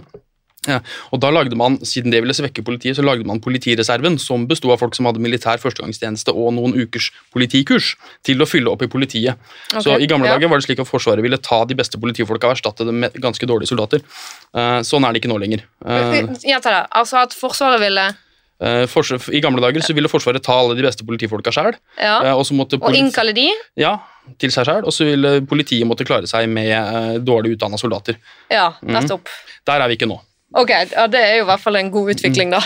[0.67, 0.81] Ja,
[1.15, 4.71] og da lagde man, Siden det ville svekke politiet, så lagde man Politireserven, som besto
[4.73, 7.93] av folk som hadde militær førstegangstjeneste og noen ukers politikurs
[8.27, 9.39] til å fylle opp i politiet.
[9.71, 10.35] Okay, så I gamle ja.
[10.35, 13.15] dager var det slik at Forsvaret ville ta de beste politifolka og erstatte dem med
[13.23, 14.03] ganske dårlige soldater.
[14.51, 15.65] Uh, sånn er det ikke nå lenger.
[15.81, 16.85] Uh, Gjenta det.
[16.99, 18.09] Altså at Forsvaret ville
[18.57, 18.89] Uh,
[19.29, 21.75] I gamle dager så ville Forsvaret ta alle de beste politifolka sjøl.
[22.01, 22.15] Ja.
[22.25, 23.51] Uh, og, og innkalle de?
[23.77, 23.99] Ja,
[24.41, 24.81] til seg sjøl.
[24.81, 28.17] Og så ville politiet måtte klare seg med uh, dårlig utdanna soldater.
[28.49, 29.29] Ja, nettopp.
[29.29, 29.59] Mm.
[29.69, 30.17] Der er vi ikke nå.
[30.55, 32.61] Ok, ja, Det er jo i hvert fall en god utvikling, da.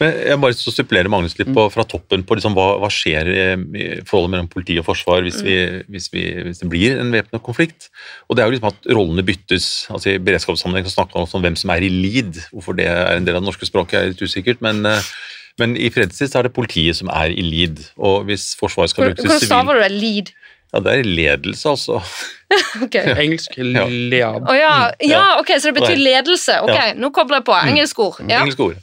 [0.00, 3.28] Men jeg bare så supplerer Magnus litt på, fra toppen på liksom, hva, hva, skjer
[3.28, 5.56] i forholdet mellom politi og forsvar hvis, vi,
[5.92, 7.90] hvis, vi, hvis det blir en væpnet konflikt.
[8.26, 9.66] Og det er jo liksom at rollene byttes.
[9.92, 12.40] altså I beredskapssammenheng snakker man om hvem som er i lead.
[12.48, 14.64] Hvorfor det er en del av det norske språket er litt usikkert.
[14.64, 15.12] men eh,
[15.60, 17.82] men i fredstid er det politiet som er i lead.
[17.98, 19.90] og hvis Forsvaret skal bruke Hvordan staver du det?
[19.92, 20.32] Lead?
[20.70, 22.00] Ja, det er ledelse, altså.
[22.84, 23.14] okay.
[23.16, 24.44] Engelsk lead.
[24.46, 24.90] Oh, ja.
[25.02, 25.24] ja.
[25.40, 26.60] ok, så det betyr ledelse.
[26.62, 26.92] Ok, ja.
[26.98, 27.56] nå kobler jeg på.
[27.56, 27.72] Mm.
[27.74, 28.22] Engelsk ord.
[28.28, 28.44] Ja.
[28.44, 28.78] Engelsk ord.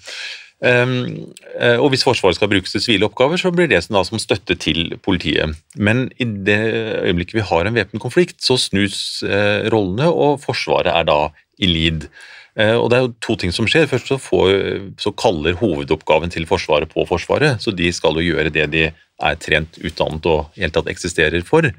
[0.58, 1.34] Um,
[1.78, 4.58] og hvis Forsvaret skal brukes til sivile oppgaver, så blir det som, da, som støtte
[4.58, 5.54] til politiet.
[5.76, 6.58] Men i det
[7.06, 11.20] øyeblikket vi har en væpnet konflikt, så snus uh, rollene, og Forsvaret er da
[11.62, 12.10] i lead.
[12.58, 13.90] Uh, og Det er jo to ting som skjer.
[13.90, 14.54] Først så, får,
[14.98, 19.38] så kaller hovedoppgaven til Forsvaret på Forsvaret, så de skal jo gjøre det de er
[19.42, 21.70] trent, utdannet og helt tatt eksisterer for.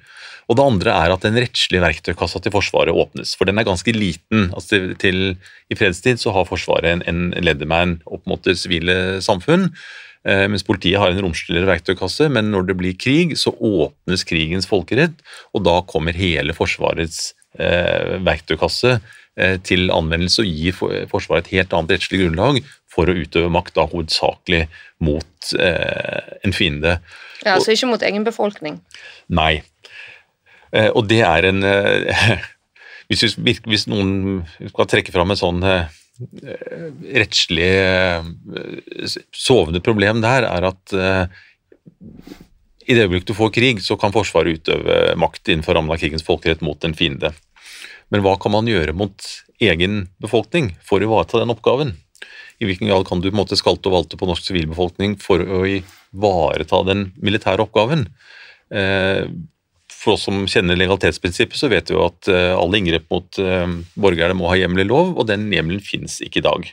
[0.49, 3.93] Og det andre er at den rettslige verktøykassa til Forsvaret åpnes, for den er ganske
[3.93, 4.49] liten.
[4.49, 5.19] Altså til, til,
[5.69, 9.69] I fredstid så har Forsvaret en, en leddermann opp mot det sivile samfunn,
[10.25, 12.31] eh, mens politiet har en romsligere verktøykasse.
[12.33, 15.21] Men når det blir krig, så åpnes krigens folkerett,
[15.53, 19.15] og da kommer hele Forsvarets eh, verktøykasse eh,
[19.63, 20.75] til anvendelse og gir
[21.11, 22.59] Forsvaret et helt annet rettslig grunnlag
[22.91, 24.65] for å utøve makt, da hovedsakelig
[25.07, 26.99] mot eh, en fiende.
[27.45, 28.81] Ja, Altså ikke mot egen befolkning?
[29.31, 29.61] Nei.
[30.73, 32.43] Eh, og det er en eh,
[33.09, 35.95] hvis, hvis, noen skal trekke fram et sånn eh,
[37.23, 37.71] rettslig
[39.31, 40.95] sovende problem der, er at
[42.89, 46.27] i det øyeblikk du får krig, så kan Forsvaret utøve makt innenfor rammen av krigens
[46.27, 47.31] folkerett mot en fiende.
[48.13, 49.25] Men hva kan man gjøre mot
[49.61, 51.95] egen befolkning for å ivareta den oppgaven?
[52.59, 55.43] I hvilken grad kan du på en måte skalte og valte på norsk sivilbefolkning for
[55.43, 58.09] å ivareta den militære oppgaven.
[58.75, 59.29] Eh,
[59.99, 63.67] for oss som kjenner legalitetsprinsippet, så vet vi jo at eh, alle inngrep mot eh,
[63.99, 66.69] borgerne må ha hjemmel i lov, og den hjemmelen finnes ikke i dag.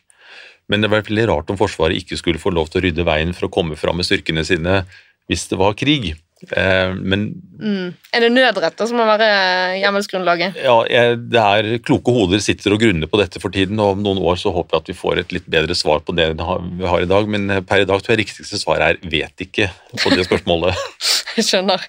[0.71, 3.34] Men det var veldig rart om Forsvaret ikke skulle få lov til å rydde veien
[3.38, 4.84] for å komme fram med styrkene sine
[5.30, 6.13] hvis det var krig.
[6.52, 7.21] Men
[7.60, 7.93] mm.
[8.13, 10.58] Er det nødretter som må være hjemmelsgrunnlaget?
[10.60, 14.19] Ja, det er kloke hoder sitter og grunner på dette for tiden, og om noen
[14.19, 17.06] år så håper jeg at vi får et litt bedre svar på det vi har
[17.06, 17.32] i dag.
[17.32, 19.71] Men per i dag tror jeg riktigste svar er 'vet ikke'
[20.04, 20.76] på det spørsmålet.
[21.38, 21.88] jeg skjønner.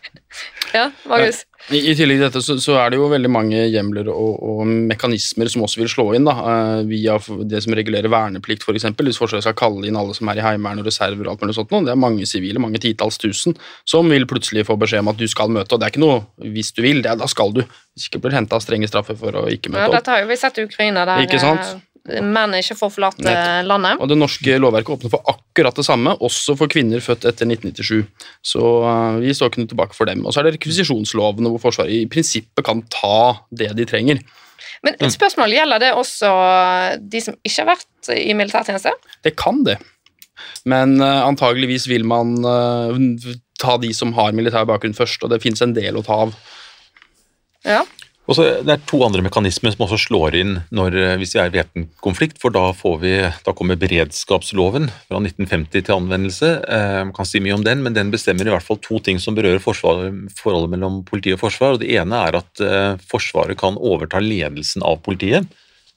[0.74, 1.44] Ja, Magnus?
[1.66, 4.61] I, I, tillegg til dette så, så, er det jo veldig mange hjemler og, og,
[4.90, 7.16] mekanismer som også vil slå inn, da, uh, via
[7.50, 8.87] det som regulerer verneplikt, f.eks.
[9.00, 11.57] Hvis Forsvaret skal kalle inn alle som er i Heimevernet og reserver og alt mulig
[11.59, 11.74] sånt.
[11.88, 13.57] Det er mange sivile, mange titalls tusen,
[13.88, 15.74] som vil plutselig få beskjed om at du skal møte.
[15.74, 17.64] og Det er ikke noe hvis du vil, det er, da skal du.
[17.96, 19.96] Hvis ikke blir henta strenge straffer for å ikke møte opp.
[19.96, 21.86] Ja, dette har jo vi sett i Ukraina, der ikke sant?
[22.07, 23.35] Menn ikke får forlate
[23.66, 24.01] landet.
[24.03, 28.29] Og Det norske lovverket åpner for akkurat det samme, også for kvinner født etter 1997.
[28.47, 30.25] Så uh, vi står ikke noe tilbake for dem.
[30.25, 34.23] Og så er det rekvisisjonslovene hvor Forsvaret i prinsippet kan ta det de trenger.
[34.87, 36.31] Men et spørsmål, Gjelder det også
[37.01, 38.92] de som ikke har vært i militærtjeneste?
[39.25, 39.79] Det kan det.
[40.69, 45.42] Men uh, antageligvis vil man uh, ta de som har militær bakgrunn først, og det
[45.42, 46.35] fins en del å ta av.
[47.66, 47.83] Ja.
[48.27, 51.41] Og så Det er to andre mekanismer som også slår inn når, eh, hvis vi
[51.41, 52.39] er i væpnet konflikt.
[52.43, 56.49] for da, får vi, da, kommer beredskapsloven fra 1950 til anvendelse.
[56.69, 59.19] Eh, man kan si mye om den, men den bestemmer i hvert fall to ting
[59.19, 61.75] som berører forholdet mellom politi og forsvar.
[61.75, 65.47] og Det ene er at eh, Forsvaret kan overta ledelsen av politiet.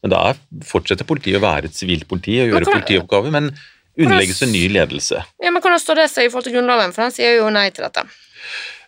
[0.04, 3.52] Men da fortsetter politiet å være et sivilt politi og gjøre politioppgaver, men
[4.00, 5.24] underlegges en ny ledelse.
[5.44, 7.70] Ja, men Hvordan står det seg i forhold til Grunnloven, for den sier jo nei
[7.74, 8.06] til dette?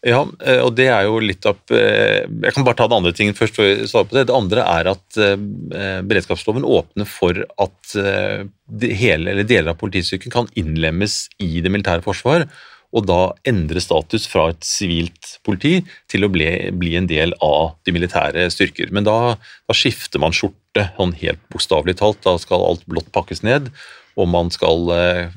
[0.02, 3.14] Ja, eh, og det er jo litt opp eh, Jeg kan bare ta det andre
[3.14, 3.54] tingen først.
[3.58, 7.94] for å svare på Det Det andre er at eh, beredskapsloven åpner for at
[8.82, 12.46] hele eller deler av politistyrken kan innlemmes i det militære forsvar,
[12.96, 16.48] og da endre status fra et sivilt politi til å bli,
[16.80, 18.94] bli en del av de militære styrker.
[18.96, 22.24] Men da, da skifter man skjorte, sånn helt bokstavelig talt.
[22.24, 23.68] Da skal alt blått pakkes ned,
[24.16, 24.88] og man skal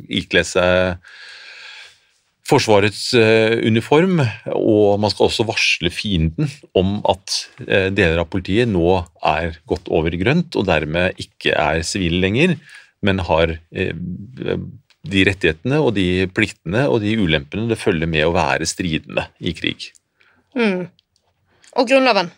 [0.06, 1.02] ikle seg
[2.44, 4.18] Forsvarets eh, uniform,
[4.52, 9.88] og man skal også varsle fienden om at eh, deler av politiet nå er gått
[9.88, 12.58] over i grønt og dermed ikke er sivile lenger,
[13.04, 13.96] men har eh,
[15.04, 19.56] de rettighetene og de pliktene og de ulempene det følger med å være stridende i
[19.56, 19.88] krig.
[20.52, 20.84] Mm.
[21.80, 22.28] Og Grunnloven?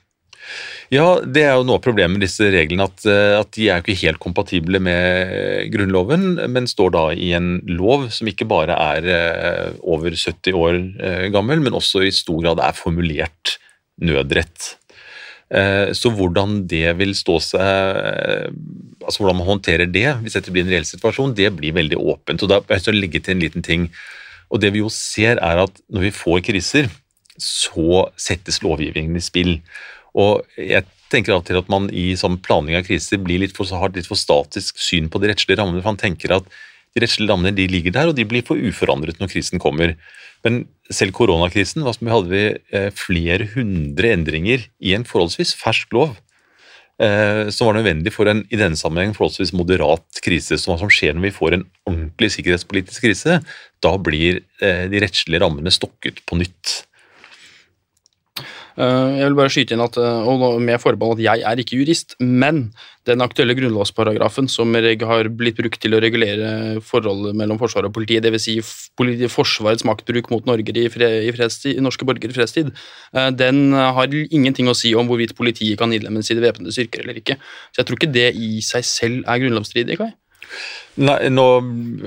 [0.92, 3.81] Ja, det er jo noe av problemet med disse reglene, at, eh, at, de er
[3.81, 8.77] jo ikke helt kompatible med Grunnloven, men står da i en lov som ikke bare
[8.94, 13.57] er eh, over 70 år eh, gammel, men også i stor grad er formulert
[14.03, 14.77] nødrett.
[15.94, 17.99] Så hvordan det vil stå seg,
[18.99, 22.42] altså hvordan man håndterer det hvis dette blir en reell situasjon, det blir veldig åpent.
[22.42, 23.85] og da har jeg legge til en liten ting.
[24.51, 26.90] Og Det vi jo ser, er at når vi får kriser,
[27.38, 29.53] så settes lovgivningen i spill.
[30.16, 33.55] Og jeg tenker av og til at man i sånn planlegging av kriser blir litt
[33.57, 35.83] for, har litt for statisk syn på de rettslige rammene.
[35.83, 36.48] for Man tenker at
[36.96, 39.94] de rettslige rammene de ligger der, og de blir for uforandret når krisen kommer.
[40.46, 46.16] Men selv koronakrisen hadde vi eh, flere hundre endringer i en forholdsvis fersk lov.
[46.96, 50.57] Eh, som var nødvendig for en i denne sammenheng forholdsvis moderat krise.
[50.57, 53.40] Så hva som skjer når vi får en ordentlig sikkerhetspolitisk krise,
[53.85, 56.79] da blir eh, de rettslige rammene stokket på nytt.
[58.76, 61.78] Eh, jeg vil bare skyte inn at, eh, og med forbehold at jeg er ikke
[61.80, 62.74] jurist, men
[63.08, 68.24] den aktuelle grunnlovsparagrafen som har blitt brukt til å regulere forholdet mellom Forsvaret og politiet,
[68.24, 68.46] dvs.
[68.46, 72.72] Si Forsvarets maktbruk mot Norge i, fredstid, norske borgere i fredstid,
[73.14, 77.00] eh, den har ingenting å si om hvorvidt politiet kan innlemmes i de væpnede styrker
[77.00, 77.38] eller ikke.
[77.72, 79.96] Så jeg tror ikke det i seg selv er grunnlovsstridig.
[79.96, 80.12] Kai.
[80.96, 81.44] Nei, Nå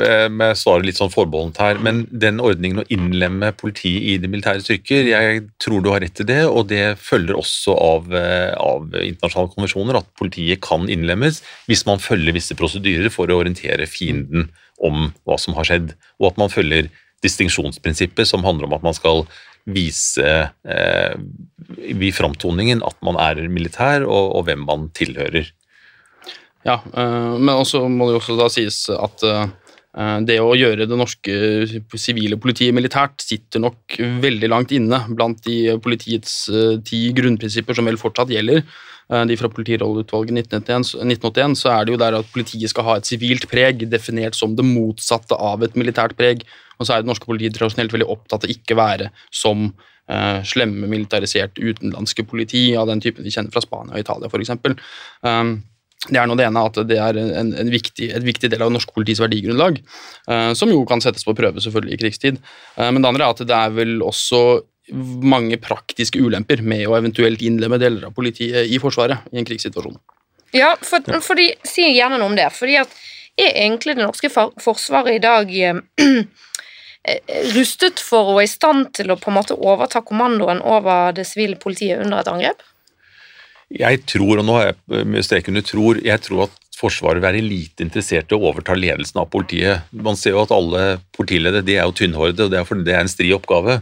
[0.02, 4.16] eh, må jeg svare litt sånn forbeholdent her, men den ordningen å innlemme politiet i
[4.22, 8.10] de militære styrker, jeg tror du har rett i det, og det følger også av,
[8.18, 13.38] eh, av internasjonale konvensjoner at politiet kan innlemmes hvis man følger visse prosedyrer for å
[13.44, 14.50] orientere fienden
[14.82, 16.90] om hva som har skjedd, og at man følger
[17.22, 19.26] distinksjonsprinsippet som handler om at man skal
[19.70, 21.16] vise eh,
[21.78, 25.52] i framtoningen at man er militær og, og hvem man tilhører.
[26.68, 29.48] Ja, eh, men også må det jo også da sies at eh,
[30.28, 31.34] det å gjøre det norske
[31.98, 37.90] sivile politiet militært sitter nok veldig langt inne blant de politiets eh, ti grunnprinsipper som
[37.90, 38.64] vel fortsatt gjelder.
[39.10, 43.48] De fra politirolleutvalget 1981, så er det jo der at politiet skal ha et sivilt
[43.50, 46.44] preg, definert som det motsatte av et militært preg.
[46.78, 50.86] Og så er det norske politiet tradisjonelt veldig opptatt av ikke være som eh, slemme,
[50.92, 54.54] militarisert utenlandske politi av den typen vi kjenner fra Spania og Italia, f.eks.
[55.26, 55.56] Um,
[56.08, 58.72] det er nå det ene at det er en, en viktig, et viktig del av
[58.72, 59.82] norsk politis verdigrunnlag,
[60.32, 62.40] eh, som jo kan settes på prøve selvfølgelig i krigstid.
[62.78, 64.44] Eh, men det andre er at det er vel også
[65.22, 70.00] mange praktiske ulemper med å eventuelt innlemme deler av politiet i Forsvaret i en krigssituasjon.
[70.56, 71.20] Ja, for, ja.
[71.38, 72.48] de sier gjerne noe om det.
[72.56, 72.96] fordi at
[73.40, 75.80] er egentlig det norske forsvaret i dag eh,
[77.56, 81.60] rustet for og i stand til å på en måte overta kommandoen over det sivile
[81.60, 82.66] politiet under et angrep?
[83.70, 87.44] Jeg tror, og nå har jeg strek under tror, jeg tror at Forsvaret vil være
[87.44, 89.90] lite interessert i å overta ledelsen av politiet.
[89.92, 90.84] Man ser jo at alle
[91.18, 93.82] politiledere de er jo tynnhårede, og det er en stri oppgave.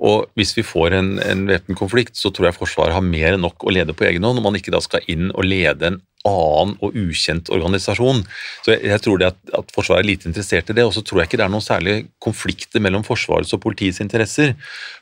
[0.00, 3.44] Og Hvis vi får en, en væpnet konflikt, så tror jeg Forsvaret har mer enn
[3.44, 5.98] nok å lede på egen hånd, når man ikke da skal inn og lede en
[6.28, 8.22] annen og ukjent organisasjon.
[8.64, 11.04] Så jeg, jeg tror det at, at, Forsvaret er lite interessert i det, og så
[11.04, 14.56] tror jeg ikke det er noen særlige konflikter mellom Forsvarets og politiets interesser.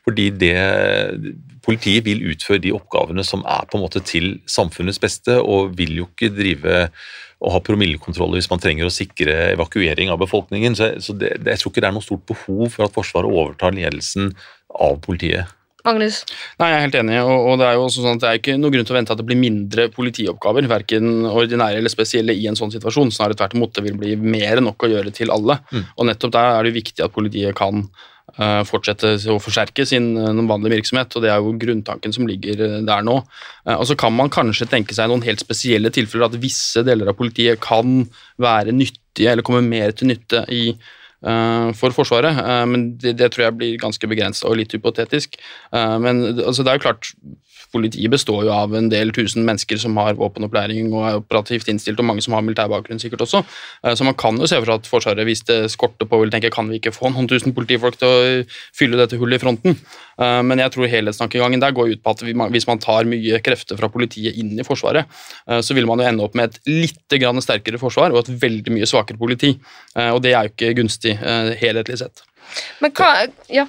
[0.07, 0.57] Fordi det,
[1.67, 5.99] politiet vil utføre de oppgavene som er på en måte til samfunnets beste, og vil
[6.03, 6.89] jo ikke drive
[7.39, 10.75] og ha promillekontroller hvis man trenger å sikre evakuering av befolkningen.
[10.79, 13.31] Så, så det, det, jeg tror ikke det er noe stort behov for at Forsvaret
[13.31, 14.33] overtar ledelsen
[14.75, 15.55] av politiet.
[15.87, 16.25] Agnes?
[16.59, 17.21] Nei, Jeg er helt enig.
[17.23, 18.99] og, og Det er jo også sånn at det er ikke noe grunn til å
[18.99, 23.13] vente at det blir mindre politioppgaver, verken ordinære eller spesielle, i en sånn situasjon.
[23.15, 25.61] Snarere tvert imot, det vil bli mer enn nok å gjøre til alle.
[25.71, 25.89] Mm.
[25.97, 30.33] Og Nettopp der er det viktig at politiet kan eh, fortsette å forsterke sin uh,
[30.51, 33.21] vanlige virksomhet, og det er jo grunntanken som ligger uh, der nå.
[33.79, 37.19] og så kan man kanskje tenke seg noen helt spesielle tilfeller at visse deler av
[37.19, 38.03] politiet kan
[38.41, 40.73] være nyttige eller komme mer til nytte i
[41.19, 42.37] for Forsvaret,
[42.71, 45.35] men det, det, tror jeg blir ganske begrensa og litt hypotetisk.
[45.75, 47.11] men altså, det er jo klart
[47.75, 52.01] Politiet består jo av en del tusen mennesker som har våpenopplæring og er operativt innstilt,
[52.01, 53.43] og mange som har militær bakgrunn sikkert også.
[53.85, 56.33] Eh, så man kan jo se for seg at Forsvaret, hvis det skorter på, vil
[56.33, 58.21] tenke kan vi ikke få noen tusen politifolk til å
[58.77, 59.79] fylle dette hullet i fronten.
[60.19, 63.81] Eh, men jeg tror helhetstankegangen der går ut på at hvis man tar mye krefter
[63.81, 65.09] fra politiet inn i Forsvaret,
[65.49, 66.97] eh, så vil man jo ende opp med et litt
[67.39, 69.53] sterkere forsvar og et veldig mye svakere politi.
[69.99, 72.23] Og det er jo ikke gunstig helhetlig sett.
[72.83, 73.65] Men hva, ja,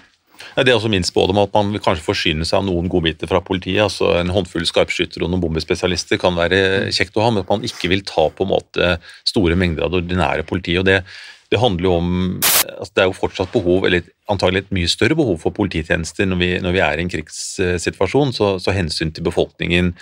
[0.59, 3.41] det er også min spådom at man vil kanskje forsyne seg av noen godbiter fra
[3.45, 3.81] politiet.
[3.85, 7.65] altså En håndfull skarpskyttere og noen bombespesialister kan være kjekt å ha, men at man
[7.67, 8.93] ikke vil ta på en måte
[9.27, 10.81] store mengder av det ordinære politiet.
[10.81, 11.01] og det,
[11.49, 15.17] det handler jo om altså Det er jo fortsatt behov, eller antagelig et mye større
[15.17, 19.25] behov for polititjenester når vi, når vi er i en krigssituasjon, så, så hensyn til
[19.25, 19.93] befolkningen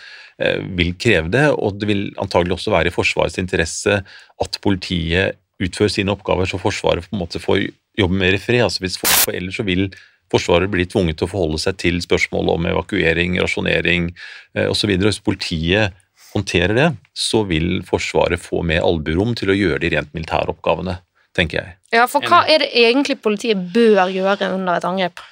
[0.44, 1.48] eh, vil kreve det.
[1.56, 6.60] Og det vil antagelig også være i Forsvarets interesse at politiet utfører sine oppgaver, så
[6.62, 8.66] Forsvaret på en måte får jobbe mer i fred.
[8.68, 9.88] altså hvis for Ellers så vil
[10.34, 14.10] Forsvaret blir tvunget til å forholde seg til spørsmål om evakuering, rasjonering
[14.58, 14.92] eh, osv.
[15.00, 15.96] Hvis politiet
[16.34, 21.00] håndterer det, så vil Forsvaret få med alburom til å gjøre de rent militære oppgavene,
[21.38, 21.78] tenker jeg.
[21.96, 25.24] Ja, for hva er det egentlig politiet bør gjøre under et angrep?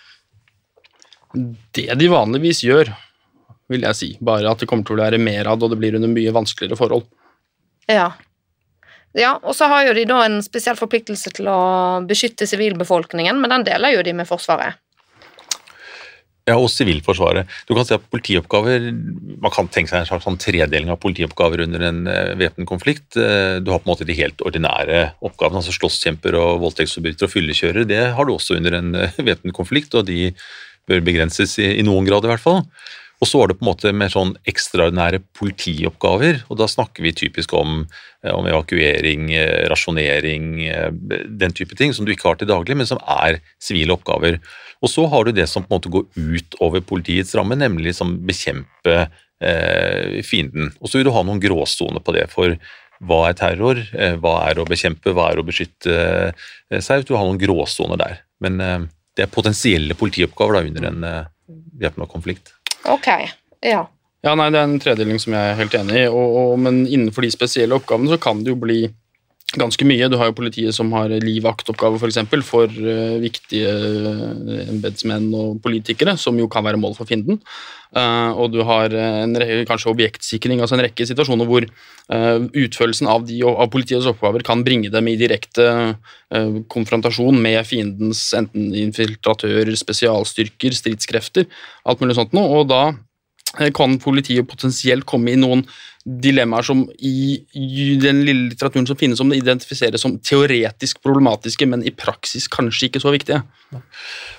[1.75, 2.93] Det de vanligvis gjør,
[3.71, 4.09] vil jeg si.
[4.23, 6.33] Bare at det kommer til å være mer av det, og det blir under mye
[6.35, 7.09] vanskeligere forhold.
[7.91, 8.13] Ja.
[9.15, 11.59] Ja, og så har jo de da en spesiell forpliktelse til å
[12.07, 14.79] beskytte sivilbefolkningen, men den deler jo de med Forsvaret.
[16.45, 17.49] Ja, og Sivilforsvaret.
[17.65, 18.91] Du kan si at politioppgaver,
[19.41, 23.17] Man kan tenke seg en slags sånn tredeling av politioppgaver under en uh, væpnet konflikt.
[23.17, 27.33] Uh, du har på en måte de helt ordinære oppgavene, altså slåsskjemper og voldtektsforbrytere og
[27.33, 27.87] fyllekjørere.
[27.89, 30.35] Det har du også under en uh, væpnet konflikt, og de
[30.85, 32.61] bør begrenses i, i noen grad i hvert fall.
[33.23, 37.13] Og så var det på en måte mer sånn ekstraordinære politioppgaver, og da snakker vi
[37.15, 37.85] typisk om,
[38.27, 39.29] om evakuering,
[39.71, 40.49] rasjonering,
[41.39, 44.41] den type ting som du ikke har til daglig, men som er sivile oppgaver.
[44.83, 47.95] Og så har du det som på en måte går ut over politiets ramme, nemlig
[47.97, 48.97] som bekjempe
[49.41, 50.73] eh, fienden.
[50.81, 52.27] Og så vil du ha noen gråsoner på det.
[52.33, 52.57] for
[53.03, 55.95] hva er terror, eh, hva er å bekjempe, hva er å beskytte
[56.31, 57.03] eh, seg?
[57.07, 58.21] Du har noen gråsoner der.
[58.43, 61.25] Men eh, det er potensielle politioppgaver da, under en eh,
[61.81, 62.53] væpna konflikt.
[62.91, 63.07] Ok,
[63.65, 63.85] ja.
[64.25, 66.85] Ja, nei, Det er en tredeling som jeg er helt enig i, og, og, men
[66.85, 68.79] innenfor de spesielle oppgavene så kan det jo bli
[69.59, 70.09] ganske mye.
[70.11, 72.03] Du har jo politiet som har livvaktoppgaver f.eks.
[72.03, 77.09] For, eksempel, for uh, viktige uh, embetsmenn og politikere, som jo kan være mål for
[77.09, 77.41] fienden.
[77.95, 79.37] Uh, og du har en,
[79.67, 84.65] kanskje objektsikring, altså en rekke situasjoner hvor uh, utførelsen av, de, av, politiets oppgaver kan
[84.65, 85.95] bringe dem i direkte
[86.73, 91.45] konfrontasjon med fiendens enten infiltratører, spesialstyrker, stridskrefter,
[91.87, 92.49] alt mulig sånt noe.
[92.59, 92.81] Og da
[93.75, 95.65] kan politiet potensielt komme i noen
[96.05, 97.41] dilemmaer som i,
[97.97, 102.91] den lille litteraturen som finnes om det, identifiseres som teoretisk problematiske, men i praksis kanskje
[102.91, 103.39] ikke så viktige.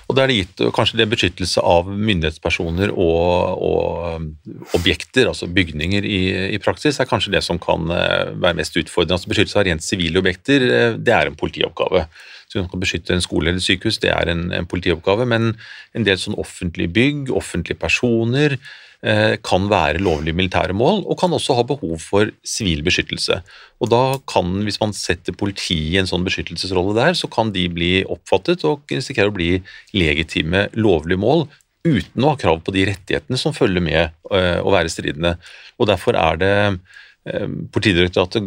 [0.07, 6.07] Og Da er det gitt kanskje det beskyttelse av myndighetspersoner og, og objekter, altså bygninger,
[6.07, 6.21] i,
[6.55, 9.19] i, praksis, er kanskje det som kan uh, være mest utfordrende.
[9.19, 12.07] Altså Beskyttelse av rent sivile objekter, uh, det er en politioppgave.
[12.47, 15.57] Så man kan beskytte en skole eller sykehus, det er en, en politioppgave, men
[15.91, 18.85] en del sånn offentlige bygg, offentlige personer, Eh,
[19.45, 23.37] kan være lovlige militære mål, og kan også ha behov for sivil beskyttelse.
[23.79, 27.67] Og da kan, Hvis man setter politiet i en sånn beskyttelsesrolle der, så kan de
[27.69, 29.61] bli oppfattet og risikere å bli
[29.93, 31.45] legitime, lovlige mål
[31.87, 35.35] uten å ha krav på de rettighetene som følger med eh, å være stridende.
[35.77, 36.55] Og Derfor er det
[37.27, 38.43] eh, Politidirektoratet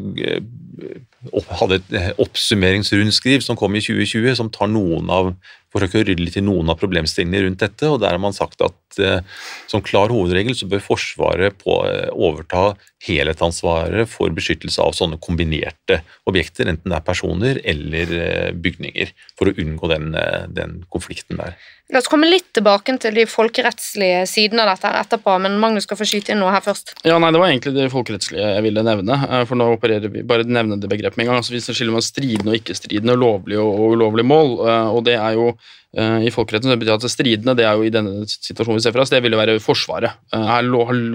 [1.61, 5.35] hadde et oppsummeringsrundskriv som kom i 2020, som tar noen av
[5.73, 7.89] forsøker å rydde litt i noen av problemstillingene rundt dette.
[7.89, 9.23] og Der har man sagt at eh,
[9.71, 12.75] som klar hovedregel så bør Forsvaret på, eh, overta
[13.07, 19.51] helhetsansvaret for beskyttelse av sånne kombinerte objekter, enten det er personer eller eh, bygninger, for
[19.51, 20.17] å unngå den,
[20.53, 21.55] den konflikten der.
[21.91, 25.89] La oss komme litt tilbake til de folkerettslige sidene av dette her etterpå, men Magnus
[25.89, 26.93] skal få skyte inn noe her først.
[27.03, 29.17] Ja, nei, Det var egentlig det folkerettslige jeg ville nevne.
[29.49, 31.41] For nå opererer vi bare nevne det begrepet med en gang.
[31.43, 34.55] altså Vi skiller mellom stridende og ikke-stridende, lovlig og ulovlig mål.
[34.95, 35.51] og det er jo
[35.91, 36.71] Eh, i folkeretten.
[36.71, 39.19] det betyr at Stridende det er jo i denne situasjonen vi ser for oss, det
[39.25, 40.21] vil jo være Forsvaret.
[40.31, 40.69] Her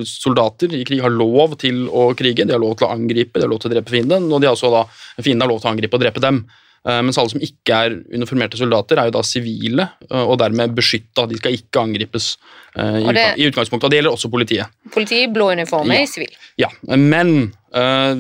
[0.04, 3.46] Soldater i krig har lov til å krige, de har lov til å angripe, de
[3.46, 4.84] har lov til å drepe fienden, og de har også da,
[5.22, 6.44] fienden har lov til å angripe og drepe dem.
[6.86, 11.26] Eh, mens alle som ikke er uniformerte soldater, er jo da sivile og dermed beskytta.
[11.30, 12.36] De skal ikke angripes
[12.76, 13.88] i, det, i utgangspunktet.
[13.88, 14.74] og Det gjelder også politiet.
[14.94, 16.10] Politiet i blå uniform er ja.
[16.12, 16.36] sivil.
[16.62, 16.70] Ja,
[17.00, 17.32] men
[17.76, 18.20] uh,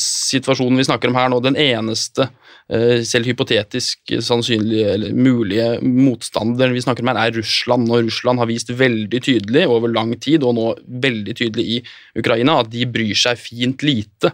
[0.00, 2.28] situasjonen vi snakker om her nå, den eneste,
[2.72, 7.90] uh, selv hypotetisk sannsynlige eller mulige motstanderen vi snakker om her, er Russland.
[7.90, 10.70] Og Russland har vist veldig tydelig over lang tid, og nå
[11.04, 11.80] veldig tydelig i
[12.22, 14.32] Ukraina, at de bryr seg fint lite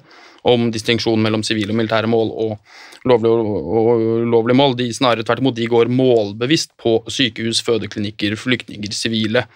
[0.49, 2.55] om distinksjon mellom sivile og militære mål og
[3.09, 4.77] lovlige og ulovlige mål.
[4.79, 9.47] De snarere tvert imot, de går målbevisst på sykehus, fødeklinikker, flyktninger, sivile,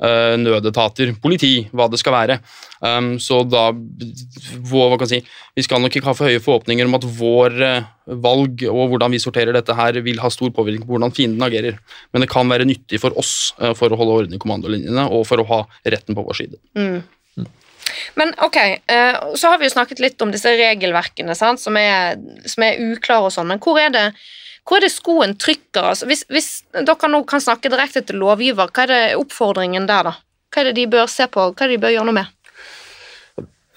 [0.00, 2.38] eh, nødetater, politi, hva det skal være.
[2.84, 5.20] Um, så da hva kan jeg si,
[5.56, 9.14] Vi skal nok ikke ha for høye forhåpninger om at vår eh, valg og hvordan
[9.14, 11.78] vi sorterer dette her, vil ha stor påvirkning på hvordan fienden agerer.
[12.12, 15.24] Men det kan være nyttig for oss eh, for å holde orden i kommandolinjene og
[15.28, 16.60] for å ha retten på vår side.
[16.76, 17.04] Mm.
[18.18, 22.18] Men ok, eh, så har vi jo snakket litt om disse regelverkene sant, som, er,
[22.48, 24.04] som er uklare og sånn, men hvor er det,
[24.64, 25.90] hvor er det skoen trykker?
[25.92, 30.10] Altså, hvis, hvis dere nå kan snakke direkte til lovgiver, hva er det oppfordringen der,
[30.10, 30.16] da?
[30.54, 32.32] Hva er det de bør se på, hva er det de bør gjøre noe med?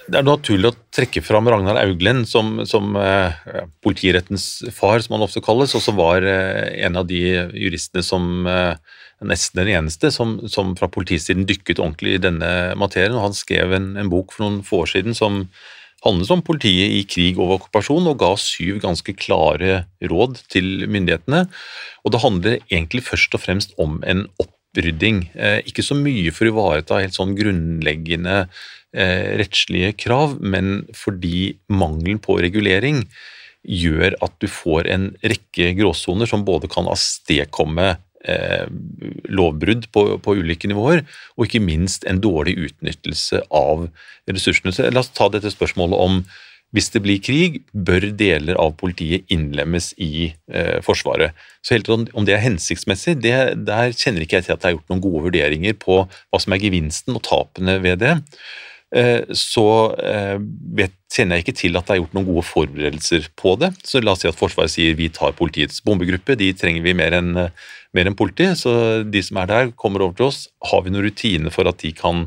[0.08, 5.26] Det er naturlig å trekke fram Ragnar Auglen som, som eh, politirettens far, som han
[5.26, 7.20] ofte kalles, og som var eh, en av de
[7.52, 8.78] juristene som eh,
[9.26, 13.16] nesten den eneste som, som fra politisiden dykket ordentlig i denne materien.
[13.18, 15.46] og Han skrev en, en, bok for noen få år siden som
[16.06, 21.48] handlet om politiet i krig og okkupasjon, og ga syv ganske klare råd til myndighetene.
[22.06, 25.26] Og Det handler egentlig først og fremst om en opprydding.
[25.34, 28.44] Eh, ikke så mye for å ivareta helt sånn grunnleggende
[28.94, 33.02] eh, rettslige krav, men fordi mangelen på regulering
[33.68, 37.96] gjør at du får en rekke gråsoner som både kan avstedkomme
[38.26, 38.66] eh,
[39.30, 41.04] lovbrudd på, på, ulike nivåer,
[41.38, 43.88] og ikke minst en dårlig utnyttelse av
[44.30, 44.74] ressursene.
[44.74, 46.22] Så la oss ta dette spørsmålet om
[46.76, 51.38] hvis det blir krig, bør deler av politiet innlemmes i eh, Forsvaret.
[51.64, 53.36] Så helt om, det er hensiktsmessig, det,
[53.70, 56.56] der kjenner ikke jeg til at det er gjort noen gode vurderinger på hva som
[56.56, 58.18] er gevinsten og tapene ved det.
[58.96, 63.56] Eh, så eh, kjenner jeg ikke til at det er gjort noen gode forberedelser på
[63.64, 63.72] det.
[63.88, 67.16] Så la oss si at Forsvaret sier vi tar politiets bombegruppe, de trenger vi mer
[67.16, 67.48] enn
[67.96, 68.60] mer enn politiet.
[68.60, 68.74] Så
[69.08, 70.46] de som er der, kommer over til oss.
[70.72, 72.26] Har vi noen rutiner for at de kan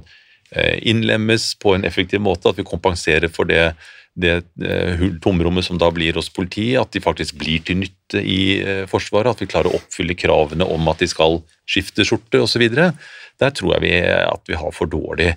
[0.54, 2.50] eh, innlemmes på en effektiv måte?
[2.50, 3.72] At vi kompenserer for det,
[4.14, 6.80] det eh, tomrommet som da blir hos politiet?
[6.82, 9.34] At de faktisk blir til nytte i eh, Forsvaret?
[9.34, 12.66] At vi klarer å oppfylle kravene om at de skal skifte skjorte osv.?
[13.40, 15.32] Der tror jeg vi, at vi har for dårlig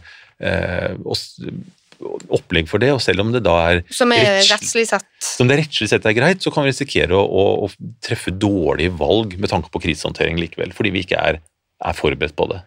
[2.34, 5.60] opplegg for det, og selv om det da er Som er rettslig sett Som det
[5.62, 9.52] rettslig sett er greit, så kan vi risikere å, å, å treffe dårlige valg med
[9.52, 11.42] tanke på krisehåndtering likevel, fordi vi ikke er,
[11.84, 12.62] er, forberedt på det.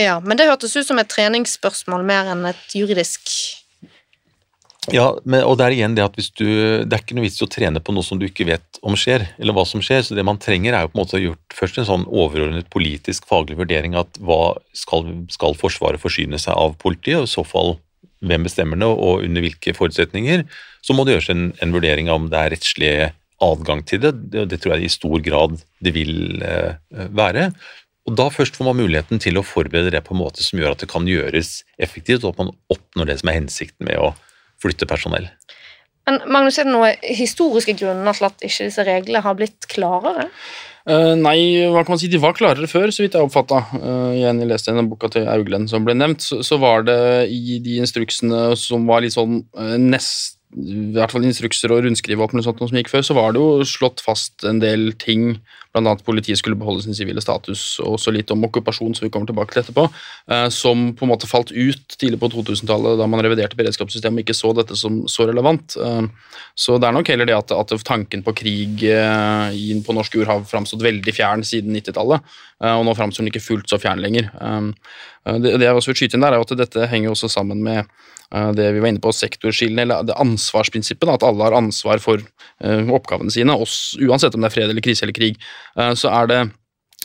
[0.00, 3.28] Ja, men det hørtes ut som et treningsspørsmål mer enn et juridisk
[4.90, 6.46] ja, men, og det er igjen det at hvis du,
[6.82, 9.28] det er ikke noe vits å trene på noe som du ikke vet om skjer,
[9.38, 10.02] eller hva som skjer.
[10.02, 13.28] Så det man trenger, er jo på en måte gjort først en sånn overordnet politisk
[13.30, 17.76] faglig vurdering at hva skal, skal Forsvaret forsyne seg av politiet, og i så fall
[18.22, 20.46] hvem bestemmer det, og under hvilke forutsetninger,
[20.82, 22.92] så må det gjøres en, en vurdering av om det er rettslig
[23.42, 24.12] adgang til det.
[24.32, 27.50] Det, det tror jeg i stor grad det vil eh, være.
[28.08, 30.74] Og Da først får man muligheten til å forberede det på en måte som gjør
[30.74, 34.12] at det kan gjøres effektivt, og at man oppnår det som er hensikten med å
[34.62, 35.28] flytte personell.
[36.08, 40.28] Men Magnus, Er det noen historiske grunner til at ikke disse reglene har blitt klarere?
[40.82, 43.60] Uh, nei, hva kan man si, de var klarere før, så vidt jeg oppfatta.
[43.76, 46.98] Uh, igjen, jeg leste denne boka til Auglen som ble nevnt, så, så, var det
[47.30, 52.42] i de instruksene som var litt sånn uh, nest i hvert fall instrukser og rundskriveåpne
[52.44, 55.38] sånt som gikk før, så var det jo slått fast en del ting,
[55.72, 55.94] bl.a.
[55.94, 59.30] at politiet skulle beholde sin sivile status, og også litt om okkupasjon, som vi kommer
[59.30, 59.86] tilbake til etterpå,
[60.28, 64.26] eh, som på en måte falt ut tidlig på 2000-tallet, da man reviderte beredskapssystemet og
[64.26, 65.78] ikke så dette som så relevant.
[65.80, 69.96] Eh, så det er nok heller det at, at tanken på krig eh, inn på
[69.96, 72.32] norsk jord har framstått veldig fjern siden 90-tallet,
[72.62, 74.28] og nå framstår den ikke fullt så fjern lenger.
[75.42, 77.88] Det, jeg også vil skyte inn der, er at dette henger også sammen med
[78.56, 82.88] det vi var inne på, sektorskillene, eller det ansvarsprinsippet, at alle har ansvar for eh,
[82.88, 85.38] oppgavene sine, uansett om det er fred eller krise eller krig,
[85.76, 86.42] eh, så er det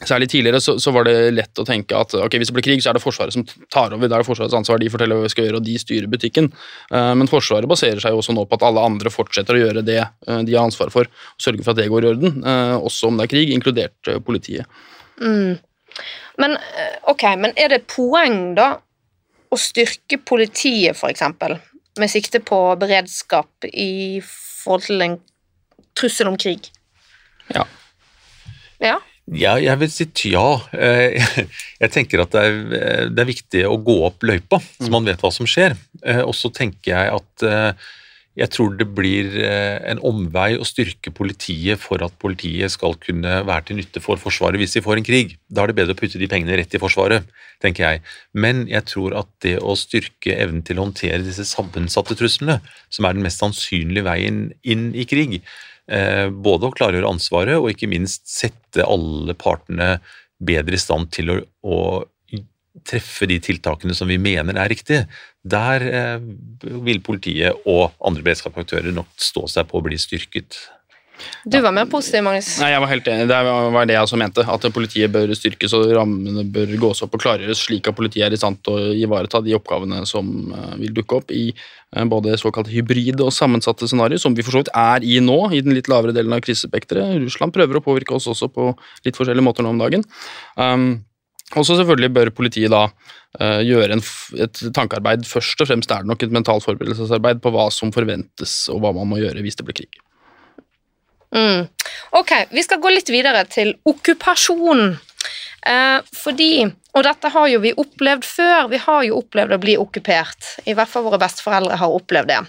[0.06, 2.82] Særlig tidligere så, så, var det lett å tenke at ok, hvis det blir krig,
[2.86, 3.42] så er det Forsvaret som
[3.74, 4.06] tar over.
[4.06, 6.52] Da er det Forsvarets ansvar, de forteller hva vi skal gjøre, og de styrer butikken.
[6.94, 10.04] Men Forsvaret baserer seg jo også nå på at alle andre fortsetter å gjøre det
[10.22, 12.46] de har ansvar for, og sørge for at det går i orden,
[12.78, 14.70] også om det er krig, inkludert politiet.
[15.18, 15.58] Mm.
[16.46, 16.54] Men
[17.10, 18.76] ok, men er det poeng, da,
[19.52, 21.24] å styrke politiet, f.eks.,
[21.98, 25.20] med sikte på beredskap i forhold til en
[25.98, 26.70] trussel om krig?
[27.54, 27.64] Ja.
[28.84, 28.98] Ja,
[29.34, 30.46] ja jeg vil si ja.
[30.78, 31.18] Eh,
[31.84, 35.24] jeg tenker at det er, det er viktig å gå opp løypa, så man vet
[35.24, 35.78] hva som skjer.
[36.04, 37.90] Eh, og så tenker jeg at eh,
[38.38, 43.40] jeg tror det blir eh, en omvei å styrke politiet for at politiet skal kunne
[43.48, 45.34] være til nytte for Forsvaret hvis de får en krig.
[45.50, 47.26] Da er det bedre å putte de pengene rett i Forsvaret,
[47.64, 48.04] tenker jeg.
[48.38, 52.60] Men jeg tror at det å styrke evnen til å håndtere disse sammensatte truslene,
[52.94, 55.40] som er den mest sannsynlige veien inn i krig,
[55.90, 59.96] eh, både å klargjøre ansvaret og ikke minst sette alle partene
[60.38, 61.80] bedre i stand til å, å
[62.86, 65.06] treffe de tiltakene som vi mener er riktige,
[65.48, 66.26] der eh,
[66.86, 70.60] vil politiet og andre beredskapsaktører nok stå seg på å bli styrket.
[71.46, 72.50] Du var mer positiv, Magnus.
[72.62, 73.26] Nei, jeg var helt enig.
[73.30, 73.38] Det
[73.74, 74.44] var det jeg også mente.
[74.54, 78.36] At politiet bør styrkes og rammene bør gås opp og klargjøres, slik at politiet er
[78.36, 82.38] i stand til å ivareta de oppgavene som eh, vil dukke opp i eh, både
[82.38, 85.78] såkalte hybride og sammensatte scenarioer, som vi for så vidt er i nå, i den
[85.78, 87.18] litt lavere delen av krisespekteret.
[87.26, 88.72] Russland prøver å påvirke oss også på
[89.08, 90.06] litt forskjellige måter nå om dagen.
[90.60, 90.90] Um,
[91.56, 94.04] og så selvfølgelig bør politiet da uh, gjøre en,
[94.44, 95.24] et tankearbeid.
[95.30, 98.92] Først og fremst er det nok et mentalt forberedelsesarbeid på hva som forventes og hva
[98.98, 100.02] man må gjøre hvis det blir krig.
[101.36, 101.68] Mm.
[102.20, 104.98] Ok, vi skal gå litt videre til okkupasjon.
[105.68, 106.52] Eh, fordi,
[106.96, 110.54] og dette har jo vi opplevd før, vi har jo opplevd å bli okkupert.
[110.68, 112.40] I hvert fall våre besteforeldre har opplevd det.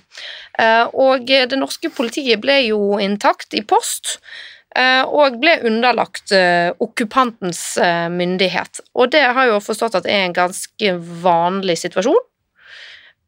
[0.62, 4.18] Eh, og det norske politiet ble jo intakt i post.
[4.76, 8.82] Eh, og ble underlagt uh, okkupantens uh, myndighet.
[8.92, 10.92] Og det har jeg jo forstått at er en ganske
[11.24, 12.20] vanlig situasjon.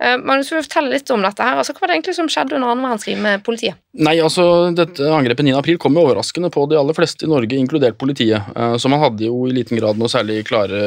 [0.01, 1.59] Uh, Magnus, vil fortelle litt om dette her?
[1.61, 3.77] Altså, hva var det egentlig som skjedde under annen verdenskrig med politiet?
[4.01, 5.53] Nei, altså, dette Angrepet 9.
[5.59, 8.47] april kom jo overraskende på de aller fleste i Norge, inkludert politiet.
[8.79, 10.79] Så man hadde jo i liten grad noe særlig klare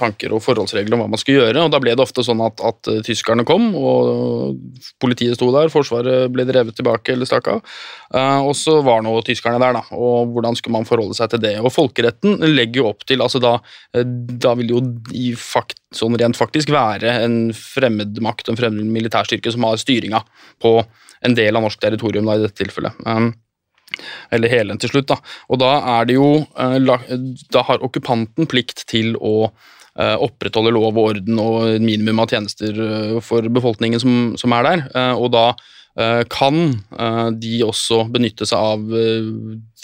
[0.00, 1.66] tanker og forholdsregler om hva man skulle gjøre.
[1.66, 4.56] og Da ble det ofte sånn at, at tyskerne kom, og
[5.04, 7.60] politiet sto der, Forsvaret ble drevet tilbake eller stakk av.
[8.48, 9.84] Og så var nå tyskerne der, da.
[9.94, 11.54] Og hvordan skulle man forholde seg til det?
[11.60, 13.52] Og folkeretten legger jo opp til altså Da,
[13.94, 14.80] eh, da vil jo
[15.16, 20.22] i fakt, sånn rent faktisk være en fremmed makt, en fremmed militærstyrke, som har styringa
[20.60, 20.78] på
[21.26, 22.96] en del av norsk territorium da, i dette tilfellet.
[23.06, 23.32] Um,
[24.30, 25.18] eller hele til slutt, da.
[25.50, 26.78] Og da er det jo uh,
[27.50, 29.52] Da har okkupanten plikt til å
[30.00, 32.76] opprettholde lov og orden og minimum av tjenester
[33.26, 34.84] for befolkningen som, som er der.
[35.18, 35.79] Og da Eh,
[36.30, 39.26] kan eh, de også benytte seg av eh,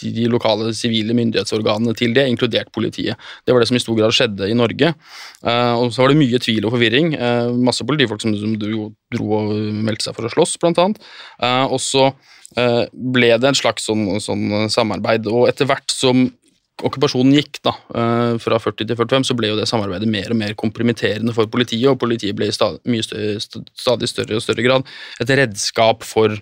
[0.01, 3.19] de lokale sivile myndighetsorganene til det, inkludert politiet.
[3.45, 4.93] Det var det som i stor grad skjedde i Norge.
[5.41, 7.15] Og så var det mye tvil og forvirring.
[7.65, 8.91] Masse politifolk som, dro,
[9.39, 9.55] og
[9.89, 11.01] meldte seg for å slåss, blant annet.
[11.73, 12.11] Og så
[12.93, 16.27] ble det en slags sånn, sånn samarbeid, og etter hvert som
[16.85, 20.37] okkupasjonen gikk, da, eh, fra 40 til 45, så ble jo det samarbeidet mer og
[20.37, 24.85] mer komprimitterende for politiet, og politiet ble i stadig, større, stadig større og større grad
[25.21, 26.37] et redskap for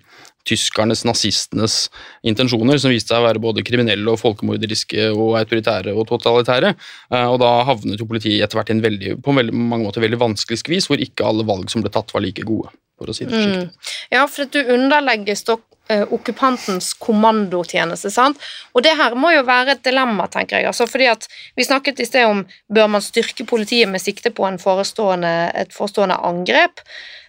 [0.44, 1.88] tyskernes, nazistenes
[2.26, 6.74] intensjoner, som viste seg å være både kriminelle og folkemorderiske og autoritære og totalitære.
[7.10, 10.20] Eh, og da havnet jo politiet etter hvert veldig, på en veldig, mange måter veldig
[10.20, 12.72] vanskelig skvis, hvor ikke alle valg som ble tatt, var like gode.
[12.94, 13.34] for å si det.
[13.34, 13.70] Mm.
[14.12, 15.42] Ja, for at du underlegges
[15.88, 18.10] eh, okkupantens kommandotjeneste.
[18.10, 18.40] sant?
[18.72, 20.66] Og det her må jo være et dilemma, tenker jeg.
[20.66, 24.48] altså fordi at Vi snakket i sted om bør man styrke politiet med sikte på
[24.58, 26.80] forestående, et forestående angrep.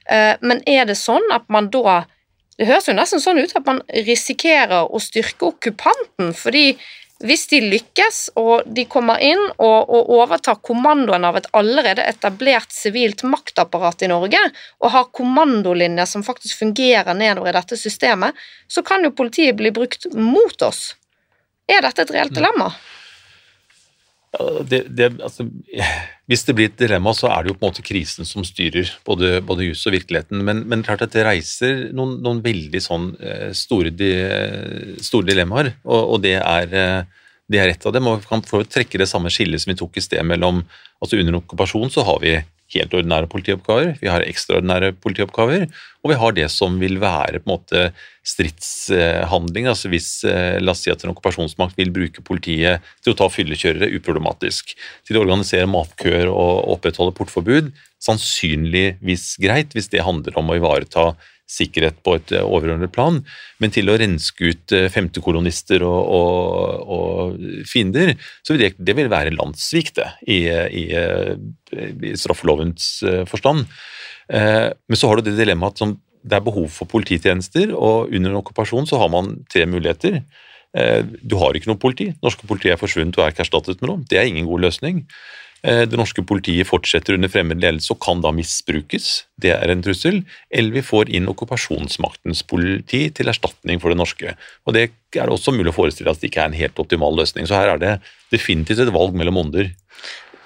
[0.09, 2.05] Eh, men er det sånn at man da
[2.57, 6.77] Det høres jo nesten sånn ut at man risikerer å styrke okkupanten, fordi
[7.23, 12.75] hvis de lykkes og de kommer inn og, og overtar kommandoen av et allerede etablert
[12.75, 14.41] sivilt maktapparat i Norge,
[14.83, 18.35] og har kommandolinjer som faktisk fungerer nedover i dette systemet,
[18.67, 20.95] så kan jo politiet bli brukt mot oss.
[21.71, 22.73] Er dette et reelt dilemma?
[24.69, 25.45] Det, det, altså,
[26.29, 28.89] hvis det blir et dilemma, så er det jo på en måte krisen som styrer
[29.07, 30.41] både, både jus og virkeligheten.
[30.47, 33.93] Men, men klart at det reiser noen, noen veldig sånn eh, store,
[35.03, 38.09] store dilemmaer, og, og det, er, eh, det, er, et av dem.
[38.09, 40.65] Og vi kan få trekke det samme skillet som vi tok i sted mellom
[41.03, 42.37] altså Under okkupasjon så har vi
[42.75, 45.65] helt ordinære politioppgaver, vi har ekstraordinære politioppgaver,
[46.03, 47.83] og vi har det som vil være på en måte
[48.25, 49.69] stridshandling.
[49.71, 53.29] altså Hvis eh, la oss si at en okkupasjonsmakt vil bruke politiet til å ta
[53.31, 54.75] fyllekjørere uproblematisk,
[55.07, 57.71] til å organisere matkøer og opprettholde portforbud,
[58.05, 61.13] sannsynligvis greit hvis det handler om å ivareta
[61.49, 63.19] sikkerhet på et eh, overordnet plan,
[63.61, 68.15] men til å renske ut eh, femtekolonister og, og, og, fiender,
[68.45, 70.85] så vil det, det vil være landssvik, det, i, i,
[71.75, 72.89] i straffelovens
[73.29, 73.65] forstand.
[74.25, 78.39] Men så har du det dilemmaet at det er behov for polititjenester, og under en
[78.39, 80.23] okkupasjon så har man tre muligheter.
[81.21, 82.09] Du har ikke noe politi.
[82.25, 84.05] Norske politi er forsvunnet og er ikke erstattet med noe.
[84.09, 85.03] Det er ingen god løsning.
[85.65, 89.81] Eh, det norske politiet fortsetter under fremmed ledelse og kan da misbrukes, det er en
[89.85, 90.19] trussel.
[90.53, 94.35] Eller vi får inn okkupasjonsmaktens politi til erstatning for det norske.
[94.65, 97.15] Og Det er det også mulig å forestille at det ikke er en helt optimal
[97.17, 97.47] løsning.
[97.47, 97.93] Så her er det
[98.33, 99.71] definitivt et valg mellom onder.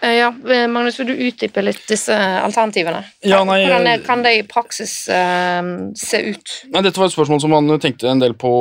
[0.01, 3.03] Eh, Ja, eh, Magnus, vil du utdype litt disse alternativene?
[3.25, 6.55] Ja, nei, Hvordan er, kan det i praksis uh, se ut?
[6.73, 8.51] Nei, Dette var et spørsmål som man tenkte en del på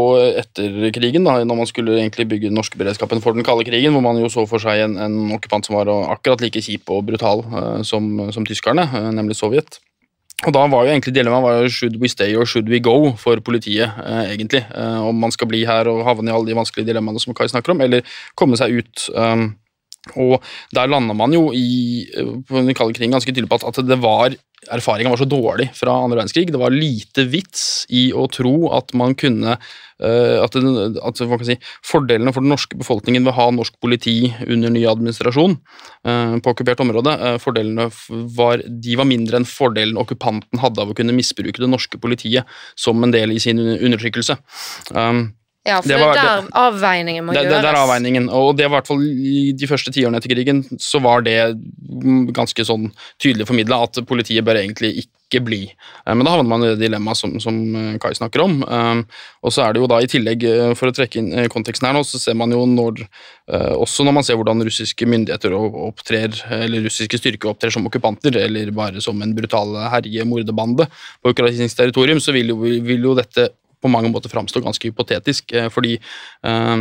[0.42, 3.94] etter krigen, da, når man skulle egentlig bygge den norske beredskapen for den kalde krigen,
[3.94, 7.06] hvor man jo så for seg en, en okkupant som var akkurat like kjip og
[7.10, 9.80] brutal uh, som, som tyskerne, uh, nemlig Sovjet.
[10.46, 13.10] Og da var jo egentlig dilemmaet var jo should we stay or should we go
[13.18, 14.62] for politiet, eh, egentlig.
[14.70, 17.48] Eh, om man skal bli her og havne i alle de vanskelige dilemmaene som Kai
[17.50, 18.06] snakker om, eller
[18.38, 19.08] komme seg ut.
[19.16, 19.56] Um,
[20.16, 20.44] og
[20.74, 23.88] der landa man jo i, eh, på den kalde krigen ganske tydelig på at, at
[23.88, 24.36] det var
[24.74, 26.50] erfaringen var så dårlig fra andre verdenskrig.
[26.50, 31.56] Det var lite vits i å tro at man kunne eh, at, at kan si,
[31.86, 36.54] Fordelene for den norske befolkningen ved å ha norsk politi under ny administrasjon eh, på
[36.54, 37.88] okkupert område fordelene
[38.34, 42.58] var, de var mindre enn fordelen okkupanten hadde av å kunne misbruke det norske politiet
[42.76, 44.40] som en del i sin undertrykkelse.
[45.68, 47.62] Ja, for Det det, var- er der avveiningen må det, det, gjøres.
[47.62, 50.64] det er avveiningen, og det var i hvert fall i de første tiårene etter krigen
[50.80, 51.38] så var det
[52.36, 52.90] ganske sånn
[53.20, 55.58] tydelig formidla at politiet bør egentlig ikke bli.
[56.06, 58.62] Eh, Men da havner man i det dilemmaet som, som eh, Kai snakker om.
[58.64, 59.02] Um,
[59.44, 61.86] Og så er det jo da i tillegg, eh, for å trekke inn eh, konteksten
[61.86, 65.52] her nå, så ser man jo når eh, Også når man ser hvordan russiske myndigheter
[65.58, 70.88] opptrer, eller russiske styrker opptrer som okkupanter, eller bare som en brutal herje-mordebande
[71.22, 73.50] på ukrainsk territorium, så vil jo, vil jo dette
[73.82, 76.76] på mange måter framstå ganske hypotetisk, eh, fordi eh,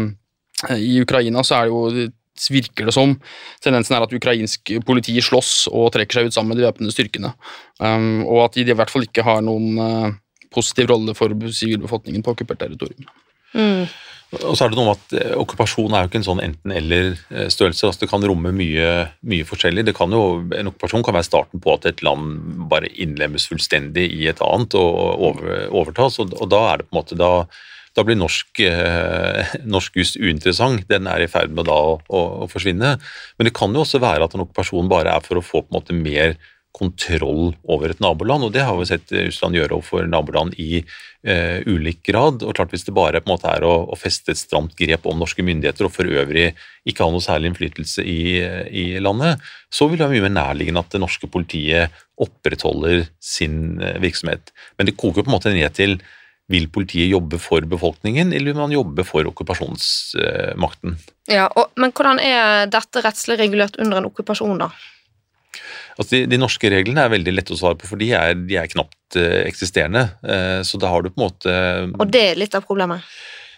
[0.77, 2.07] i Ukraina så er det jo
[2.53, 3.15] virker det som
[3.63, 7.33] tendensen er at ukrainsk politi slåss og trekker seg ut sammen med de væpnede styrkene,
[7.81, 10.11] um, og at de i hvert fall ikke har noen eh,
[10.53, 13.09] positiv rolle for sivilbefolkningen på okkupert territorium.
[13.57, 13.87] Mm.
[14.35, 17.87] Og så er det noe med at eh, Okkupasjon er jo ikke en sånn enten-eller-størrelse.
[17.87, 18.89] altså Det kan romme mye,
[19.23, 19.85] mye forskjellig.
[19.87, 24.09] Det kan jo, En okkupasjon kan være starten på at et land bare innlemmes fullstendig
[24.17, 26.19] i et annet og over, overtas.
[26.19, 27.31] Og, og da er det på en måte da,
[27.95, 30.83] da blir norsk, eh, norsk juss uinteressant.
[30.91, 32.97] Den er i ferd med da å, å, å forsvinne.
[33.39, 35.71] Men det kan jo også være at en okkupasjon bare er for å få på
[35.71, 36.35] en måte mer
[36.77, 41.63] kontroll over et naboland, og det har vi sett Russland gjøre overfor naboland i eh,
[41.65, 42.43] ulik grad.
[42.45, 45.07] og klart Hvis det bare på en måte er å, å feste et stramt grep
[45.09, 46.51] om norske myndigheter og for øvrig
[46.87, 48.19] ikke ha noe særlig innflytelse i,
[48.69, 49.41] i landet,
[49.73, 54.53] så vil det være mye mer nærliggende at det norske politiet opprettholder sin eh, virksomhet.
[54.77, 55.97] Men det koker på en måte ned til
[56.47, 60.93] vil politiet jobbe for befolkningen, eller vil man jobbe for okkupasjonsmakten?
[61.27, 64.69] Ja, og, men hvordan er dette rettslig regulert under en okkupasjon, da?
[65.97, 68.59] Altså de, de norske reglene er veldig lette å svare på, for de er, de
[68.59, 70.05] er knapt eh, eksisterende.
[70.21, 71.57] Eh, så da har du på en måte
[71.97, 73.05] Og det er litt av problemet.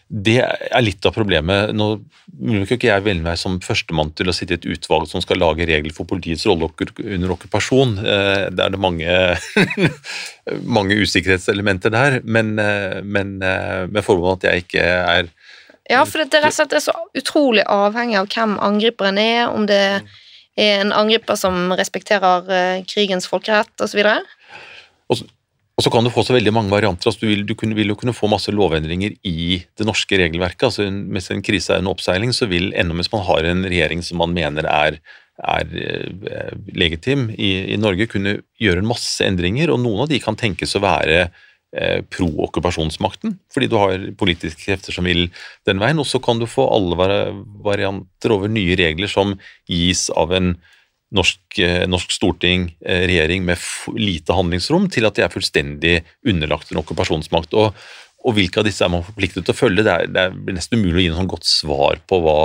[0.09, 1.69] Det er litt av problemet.
[1.77, 1.87] Nå
[2.41, 5.37] vil ikke jeg velge meg som førstemann til å sitte i et utvalg som skal
[5.37, 7.93] lage regler for politiets rolle under okkupasjon.
[8.01, 9.19] Der Det er det mange,
[10.79, 15.29] mange usikkerhetselementer der, men, eh, men eh, med forbehold at jeg ikke er
[15.89, 20.01] Ja, for det, det er så utrolig avhengig av hvem angriperen er, om det er
[20.59, 24.01] en angriper som respekterer eh, krigens folkerett osv.
[25.79, 27.07] Og så kan du få så veldig mange varianter.
[27.07, 30.65] altså Du vil, du kunne, vil jo kunne få masse lovendringer i det norske regelverket.
[30.67, 34.03] altså Mens en krise er en oppseiling, så vil enda mens man har en regjering
[34.03, 34.99] som man mener er,
[35.39, 40.19] er eh, legitim i, i Norge, kunne gjøre en masse endringer, og noen av de
[40.19, 41.29] kan tenkes å være
[41.69, 45.27] pro-okkupasjonsmakten, fordi du har politiske krefter som vil
[45.69, 47.09] den veien, og så kan du få alle
[47.61, 49.35] varianter over nye regler som
[49.69, 50.55] gis av en
[51.15, 53.57] norsk, eh, norsk storting, eh, regjering med
[53.95, 57.53] lite handlingsrom, til at de er fullstendig underlagt en okkupasjonsmakt.
[57.53, 57.73] Og,
[58.25, 59.83] og hvilke av disse er man forpliktet til å følge?
[59.83, 62.37] Det, er, det blir nesten umulig å gi noe sånn godt svar på hva,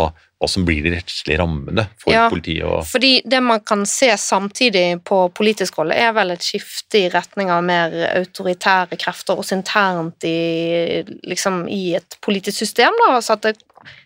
[0.45, 2.29] hva som blir de rettslige rammene for Ja.
[2.31, 2.65] politiet.
[2.69, 7.11] Og, Fordi det man kan se samtidig på politisk hold, er vel et skifte i
[7.13, 12.93] retning av mer autoritære krefter, også internt i, liksom, i et politisk system.
[13.09, 13.57] Da, så at det,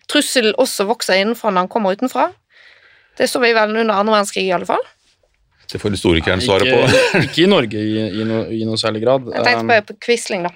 [0.09, 2.31] trussel også vokser innenfra når han kommer utenfra.
[3.19, 4.81] Det så vi vel under andre verdenskrig, i alle fall.
[5.71, 6.79] Det får historikeren svare på.
[7.25, 9.29] Ikke, i Norge i, i, no, i noe særlig grad.
[9.33, 10.51] Jeg tenkte bare på Quisling, da.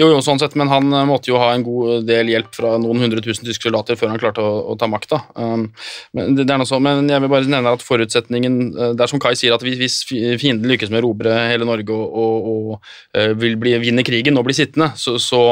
[0.00, 2.74] Jo, jo, sånn sett, men han eh, måtte jo ha en god del hjelp fra
[2.82, 5.22] noen hundre tusen tyske soldater før han klarte å, å ta makta.
[5.38, 5.68] Um,
[6.16, 9.34] men, det, det men jeg vil bare nevne at forutsetningen eh, Det er som Kai
[9.38, 13.58] sier, at hvis, fienden lykkes med å erobre hele Norge og, og, og eh, vil
[13.60, 15.42] bli, vinne krigen og bli sittende, så, så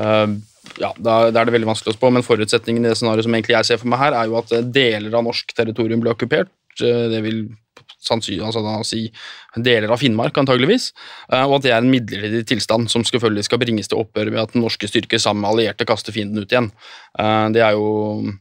[0.00, 0.36] eh,
[0.80, 3.56] ja, da, er det veldig vanskelig å spå, men forutsetningen i det scenarioet som egentlig
[3.56, 6.52] jeg ser for meg her, er jo at eh, deler av norsk territorium blir okkupert.
[6.80, 7.46] Eh, Det vil
[8.08, 9.06] sannsynlig, altså da si
[9.56, 10.90] deler av Finnmark, antageligvis.
[11.32, 14.42] Eh, og at det er en midlertidig tilstand som selvfølgelig skal bringes til opphør ved
[14.46, 16.72] at norske styrker sammen med allierte kaster fienden ut igjen.
[17.18, 18.32] Eh, Det er jo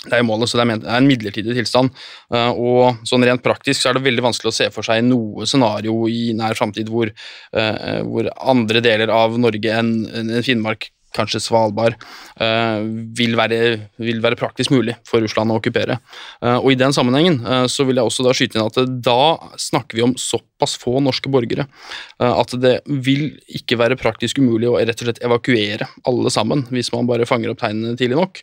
[0.00, 1.90] det er jo målet, så det er en midlertidig tilstand.
[2.32, 5.44] Eh, Og sånn rent praktisk så er det veldig vanskelig å se for seg noe
[5.44, 7.10] scenario i nær framtid hvor,
[7.52, 11.96] hvor andre deler av Norge enn Finnmark kanskje Svalbard,
[12.40, 12.82] eh,
[13.16, 13.60] vil være,
[13.98, 15.98] vil være praktisk mulig for Russland å okkupere.
[16.42, 19.20] Eh, og I den sammenhengen eh, så vil jeg også da skyte inn at da
[19.58, 20.49] snakker vi om såpass
[20.80, 21.66] få norske borgere
[22.20, 26.90] at det vil ikke være praktisk umulig å rett og slett evakuere alle sammen, hvis
[26.94, 28.42] man bare fanger opp tegnene tidlig nok.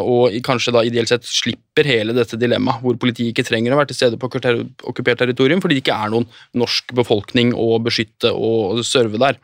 [0.00, 3.92] Og kanskje da ideelt sett slipper hele dette dilemmaet, hvor politiet ikke trenger å være
[3.92, 6.28] til stede på okkupert territorium fordi det ikke er noen
[6.58, 9.40] norsk befolkning å beskytte og serve der,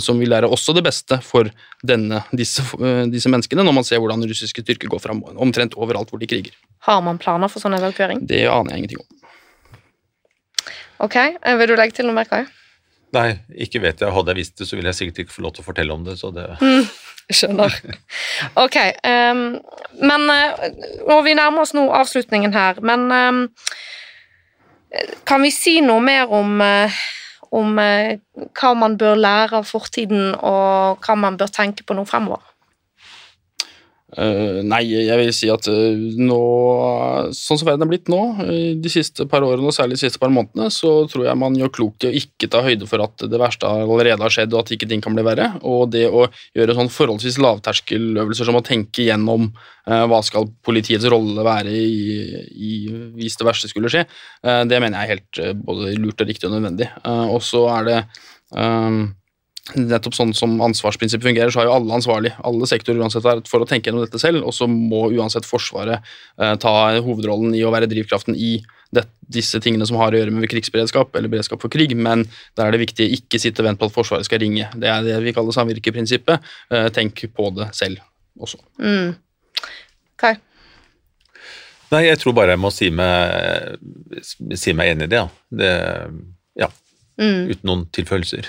[0.00, 1.50] som vil være også det beste for
[1.84, 6.12] denne, disse, eh, disse, menneskene, når man ser hvordan russiske styrker går fram omtrent overalt
[6.12, 6.56] hvor de kriger.
[6.88, 8.24] Har man planer for sånn evakuering?
[8.28, 9.23] Det aner jeg ingenting om.
[11.04, 12.44] Ok, eh, Vil du legge til noe mer, Kai?
[13.14, 13.28] Nei,
[13.66, 14.10] ikke vet jeg.
[14.10, 16.06] Hadde jeg visst det, så ville jeg sikkert ikke få lov til å fortelle om
[16.06, 16.16] det.
[16.18, 16.48] så det...
[16.60, 16.86] Mm,
[17.38, 17.76] skjønner.
[18.64, 19.44] Ok, um,
[20.02, 20.24] men
[21.06, 23.44] Og vi nærmer oss nå avslutningen her, men um,
[25.26, 27.04] kan vi si noe mer om uh,
[27.54, 28.16] om eh,
[28.58, 32.42] hva man bør lære av fortiden, og hva man bør tenke på nå fremover?
[34.14, 36.38] Uh, nei, jeg vil si at uh, nå,
[37.34, 40.20] sånn som verden er blitt nå, uh, de siste par årene og særlig de siste
[40.22, 43.24] par månedene, så tror jeg man gjør klokt i å ikke ta høyde for at
[43.26, 45.48] det verste allerede har skjedd, og at ikke ting kan bli verre.
[45.66, 49.50] Og det å gjøre sånn forholdsvis lavterskeløvelser som å tenke gjennom
[49.84, 52.70] hva skal politiets rolle være i, i,
[53.18, 54.06] hvis det verste skulle skje,
[54.40, 56.88] det mener jeg er helt både lurt og riktig og nødvendig.
[57.04, 57.98] og så er det
[59.72, 63.64] nettopp sånn som ansvarsprinsippet fungerer, så har jo alle ansvarlig, alle sektorer uansett er for
[63.64, 67.72] å tenke gjennom dette selv, og så må uansett Forsvaret eh, ta hovedrollen i å
[67.72, 68.58] være drivkraften i
[68.94, 72.26] det, disse tingene som har å gjøre med krigsberedskap eller beredskap for krig, men
[72.58, 74.68] der er det viktig ikke sitte og vente på at Forsvaret skal ringe.
[74.76, 76.52] Det er det vi kaller samvirkeprinsippet.
[76.68, 78.04] Eh, tenk på det selv
[78.36, 78.60] også.
[78.84, 79.16] Mm.
[80.20, 80.36] Kai?
[81.94, 83.80] Nei, jeg tror bare jeg må si meg,
[84.60, 85.26] si meg enig i det, ja.
[85.56, 85.74] Det,
[86.60, 86.72] ja.
[87.16, 87.44] Mm.
[87.48, 88.48] Uten noen tilføyelser.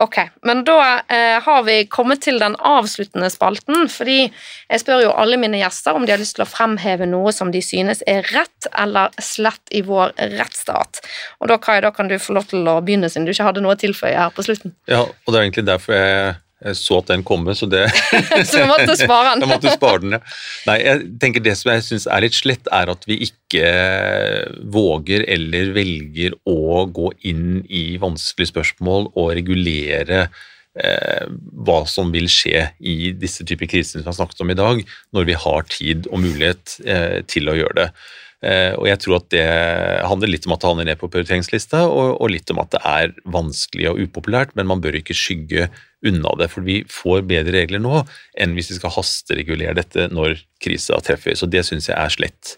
[0.00, 0.16] Ok,
[0.48, 0.80] men da
[1.12, 5.96] eh, har vi kommet til den avsluttende spalten, fordi jeg spør jo alle mine gjester
[5.96, 9.60] om de har lyst til å fremheve noe som de synes er rett eller slett
[9.76, 11.02] i vår rettsstat.
[11.44, 13.64] Og da, Kai, da kan du få lov til å begynne, siden du ikke hadde
[13.64, 14.72] noe å tilføye her på slutten.
[14.88, 17.86] Ja, og det er egentlig derfor jeg jeg så at den komme, så det
[18.50, 19.42] Så du måtte spare den?
[19.44, 20.20] jeg måtte spare den, ja.
[20.68, 23.64] Nei, jeg tenker Det som jeg syns er litt slett, er at vi ikke
[24.72, 30.26] våger eller velger å gå inn i vanskelige spørsmål og regulere
[30.78, 31.26] eh,
[31.64, 34.82] hva som vil skje i disse typer kriser som vi har snakket om i dag,
[35.16, 37.90] når vi har tid og mulighet eh, til å gjøre det.
[38.40, 39.46] Eh, og jeg tror at det
[40.08, 42.82] handler litt om at det handler ned på prioriteringslista, og, og litt om at det
[42.88, 45.68] er vanskelig og upopulært, men man bør ikke skygge
[46.06, 46.48] unna det.
[46.52, 48.02] For vi får bedre regler nå
[48.40, 51.36] enn hvis vi skal hasteregulere dette når krisa treffer.
[51.38, 52.56] Så det syns jeg er slett.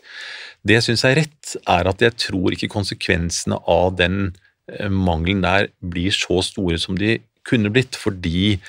[0.62, 4.32] Det jeg syns er rett, er at jeg tror ikke konsekvensene av den
[4.70, 7.16] eh, mangelen der blir så store som de
[7.48, 8.60] kunne blitt, fordi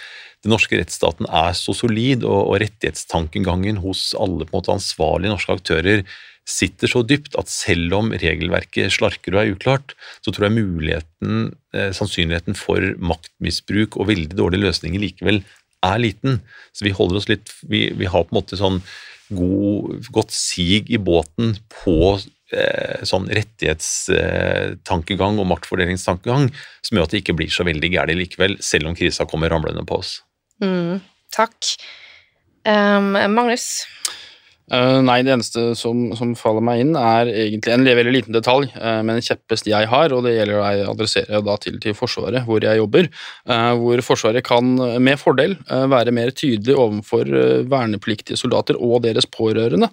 [0.44, 5.56] den norske rettsstaten er så solid, og, rettighetstankegangen hos alle på en måte ansvarlige norske
[5.56, 6.02] aktører
[6.50, 11.32] sitter så dypt at selv om regelverket slarker og er uklart, så tror jeg muligheten,
[11.76, 15.38] eh, sannsynligheten for maktmisbruk og veldig dårlige løsninger likevel
[15.84, 16.32] er liten.
[16.76, 18.80] Så vi holder oss litt Vi, vi har på en måte sånn
[19.34, 22.20] god, godt sig i båten på
[22.54, 26.50] eh, sånn rettighetstankegang og maktfordelingstankegang
[26.84, 29.86] som gjør at det ikke blir så veldig gærent likevel, selv om krisa kommer ramlende
[29.88, 30.12] på oss.
[30.64, 31.00] Mm,
[31.34, 31.58] takk.
[32.68, 33.86] Um, Magnus?
[34.72, 38.70] Uh, nei, det eneste som, som, faller meg inn, er egentlig en veldig liten detalj,
[38.78, 42.46] uh, men en kjepphest jeg har, og det gjelder å adressere da til, til Forsvaret,
[42.48, 43.10] hvor jeg jobber.
[43.50, 44.72] Uh, hvor Forsvaret kan
[45.04, 47.28] med fordel være mer tydelig overfor
[47.70, 49.90] vernepliktige soldater og deres pårørende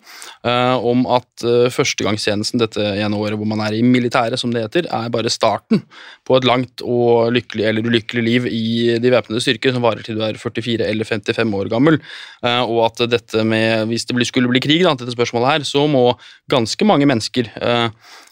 [0.86, 1.44] om at
[1.74, 5.82] førstegangstjenesten dette ene året hvor man er i militæret, som det heter, er bare starten
[6.26, 10.18] på et langt og lykkelig eller ulykkelig liv i de væpnede styrker som varer til
[10.18, 12.00] du er 44 eller 55 år gammel,
[12.42, 16.04] og at dette med, hvis det skulle bli krig, da, dette spørsmålet her, så må
[16.50, 17.88] ganske mange mennesker, eh,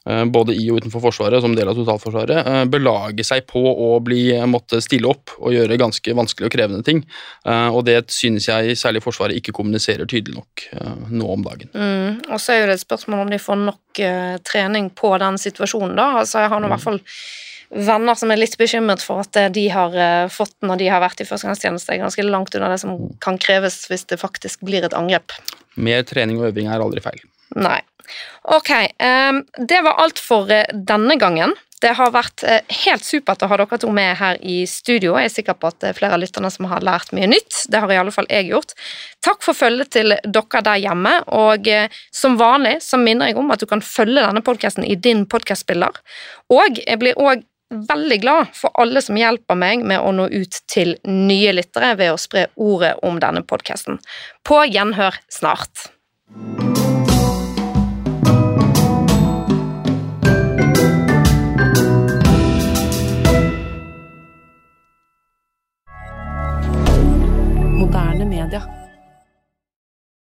[0.09, 3.91] eh, både i og utenfor Forsvaret, som del av totalforsvaret, eh, belage seg på å
[4.05, 7.05] bli, måtte stille opp og gjøre ganske vanskelige og krevende ting.
[7.49, 10.65] Og det synes jeg særlig Forsvaret ikke kommuniserer tydelig nok
[11.11, 11.71] nå om dagen.
[11.75, 14.03] Mm, og så er jo det et spørsmål om de får nok
[14.45, 16.09] trening på den situasjonen, da.
[16.23, 17.01] Altså, jeg har nå i hvert fall
[17.71, 19.95] venner som er litt bekymret for at de har
[20.33, 23.83] fått når de har vært i førstegangstjeneste, er ganske langt unna det som kan kreves
[23.91, 25.37] hvis det faktisk blir et angrep.
[25.79, 27.23] Mer trening og øving er aldri feil.
[27.57, 27.81] Nei.
[28.49, 28.71] Ok,
[29.05, 31.53] um, det var alt for uh, denne gangen.
[31.79, 32.43] Det har vært
[32.81, 35.13] helt supert å ha dere to med her i studio.
[35.15, 37.55] Jeg er sikker på at det er flere av lytterne som har lært mye nytt.
[37.71, 38.75] Det har i alle fall jeg gjort.
[39.23, 41.71] Takk for følget til dere der hjemme, og
[42.11, 46.03] som vanlig så minner jeg om at du kan følge denne podkasten i din podkastspiller.
[46.51, 50.61] Og jeg blir òg veldig glad for alle som hjelper meg med å nå ut
[50.71, 54.01] til nye lyttere ved å spre ordet om denne podkasten.
[54.47, 55.89] På gjenhør snart.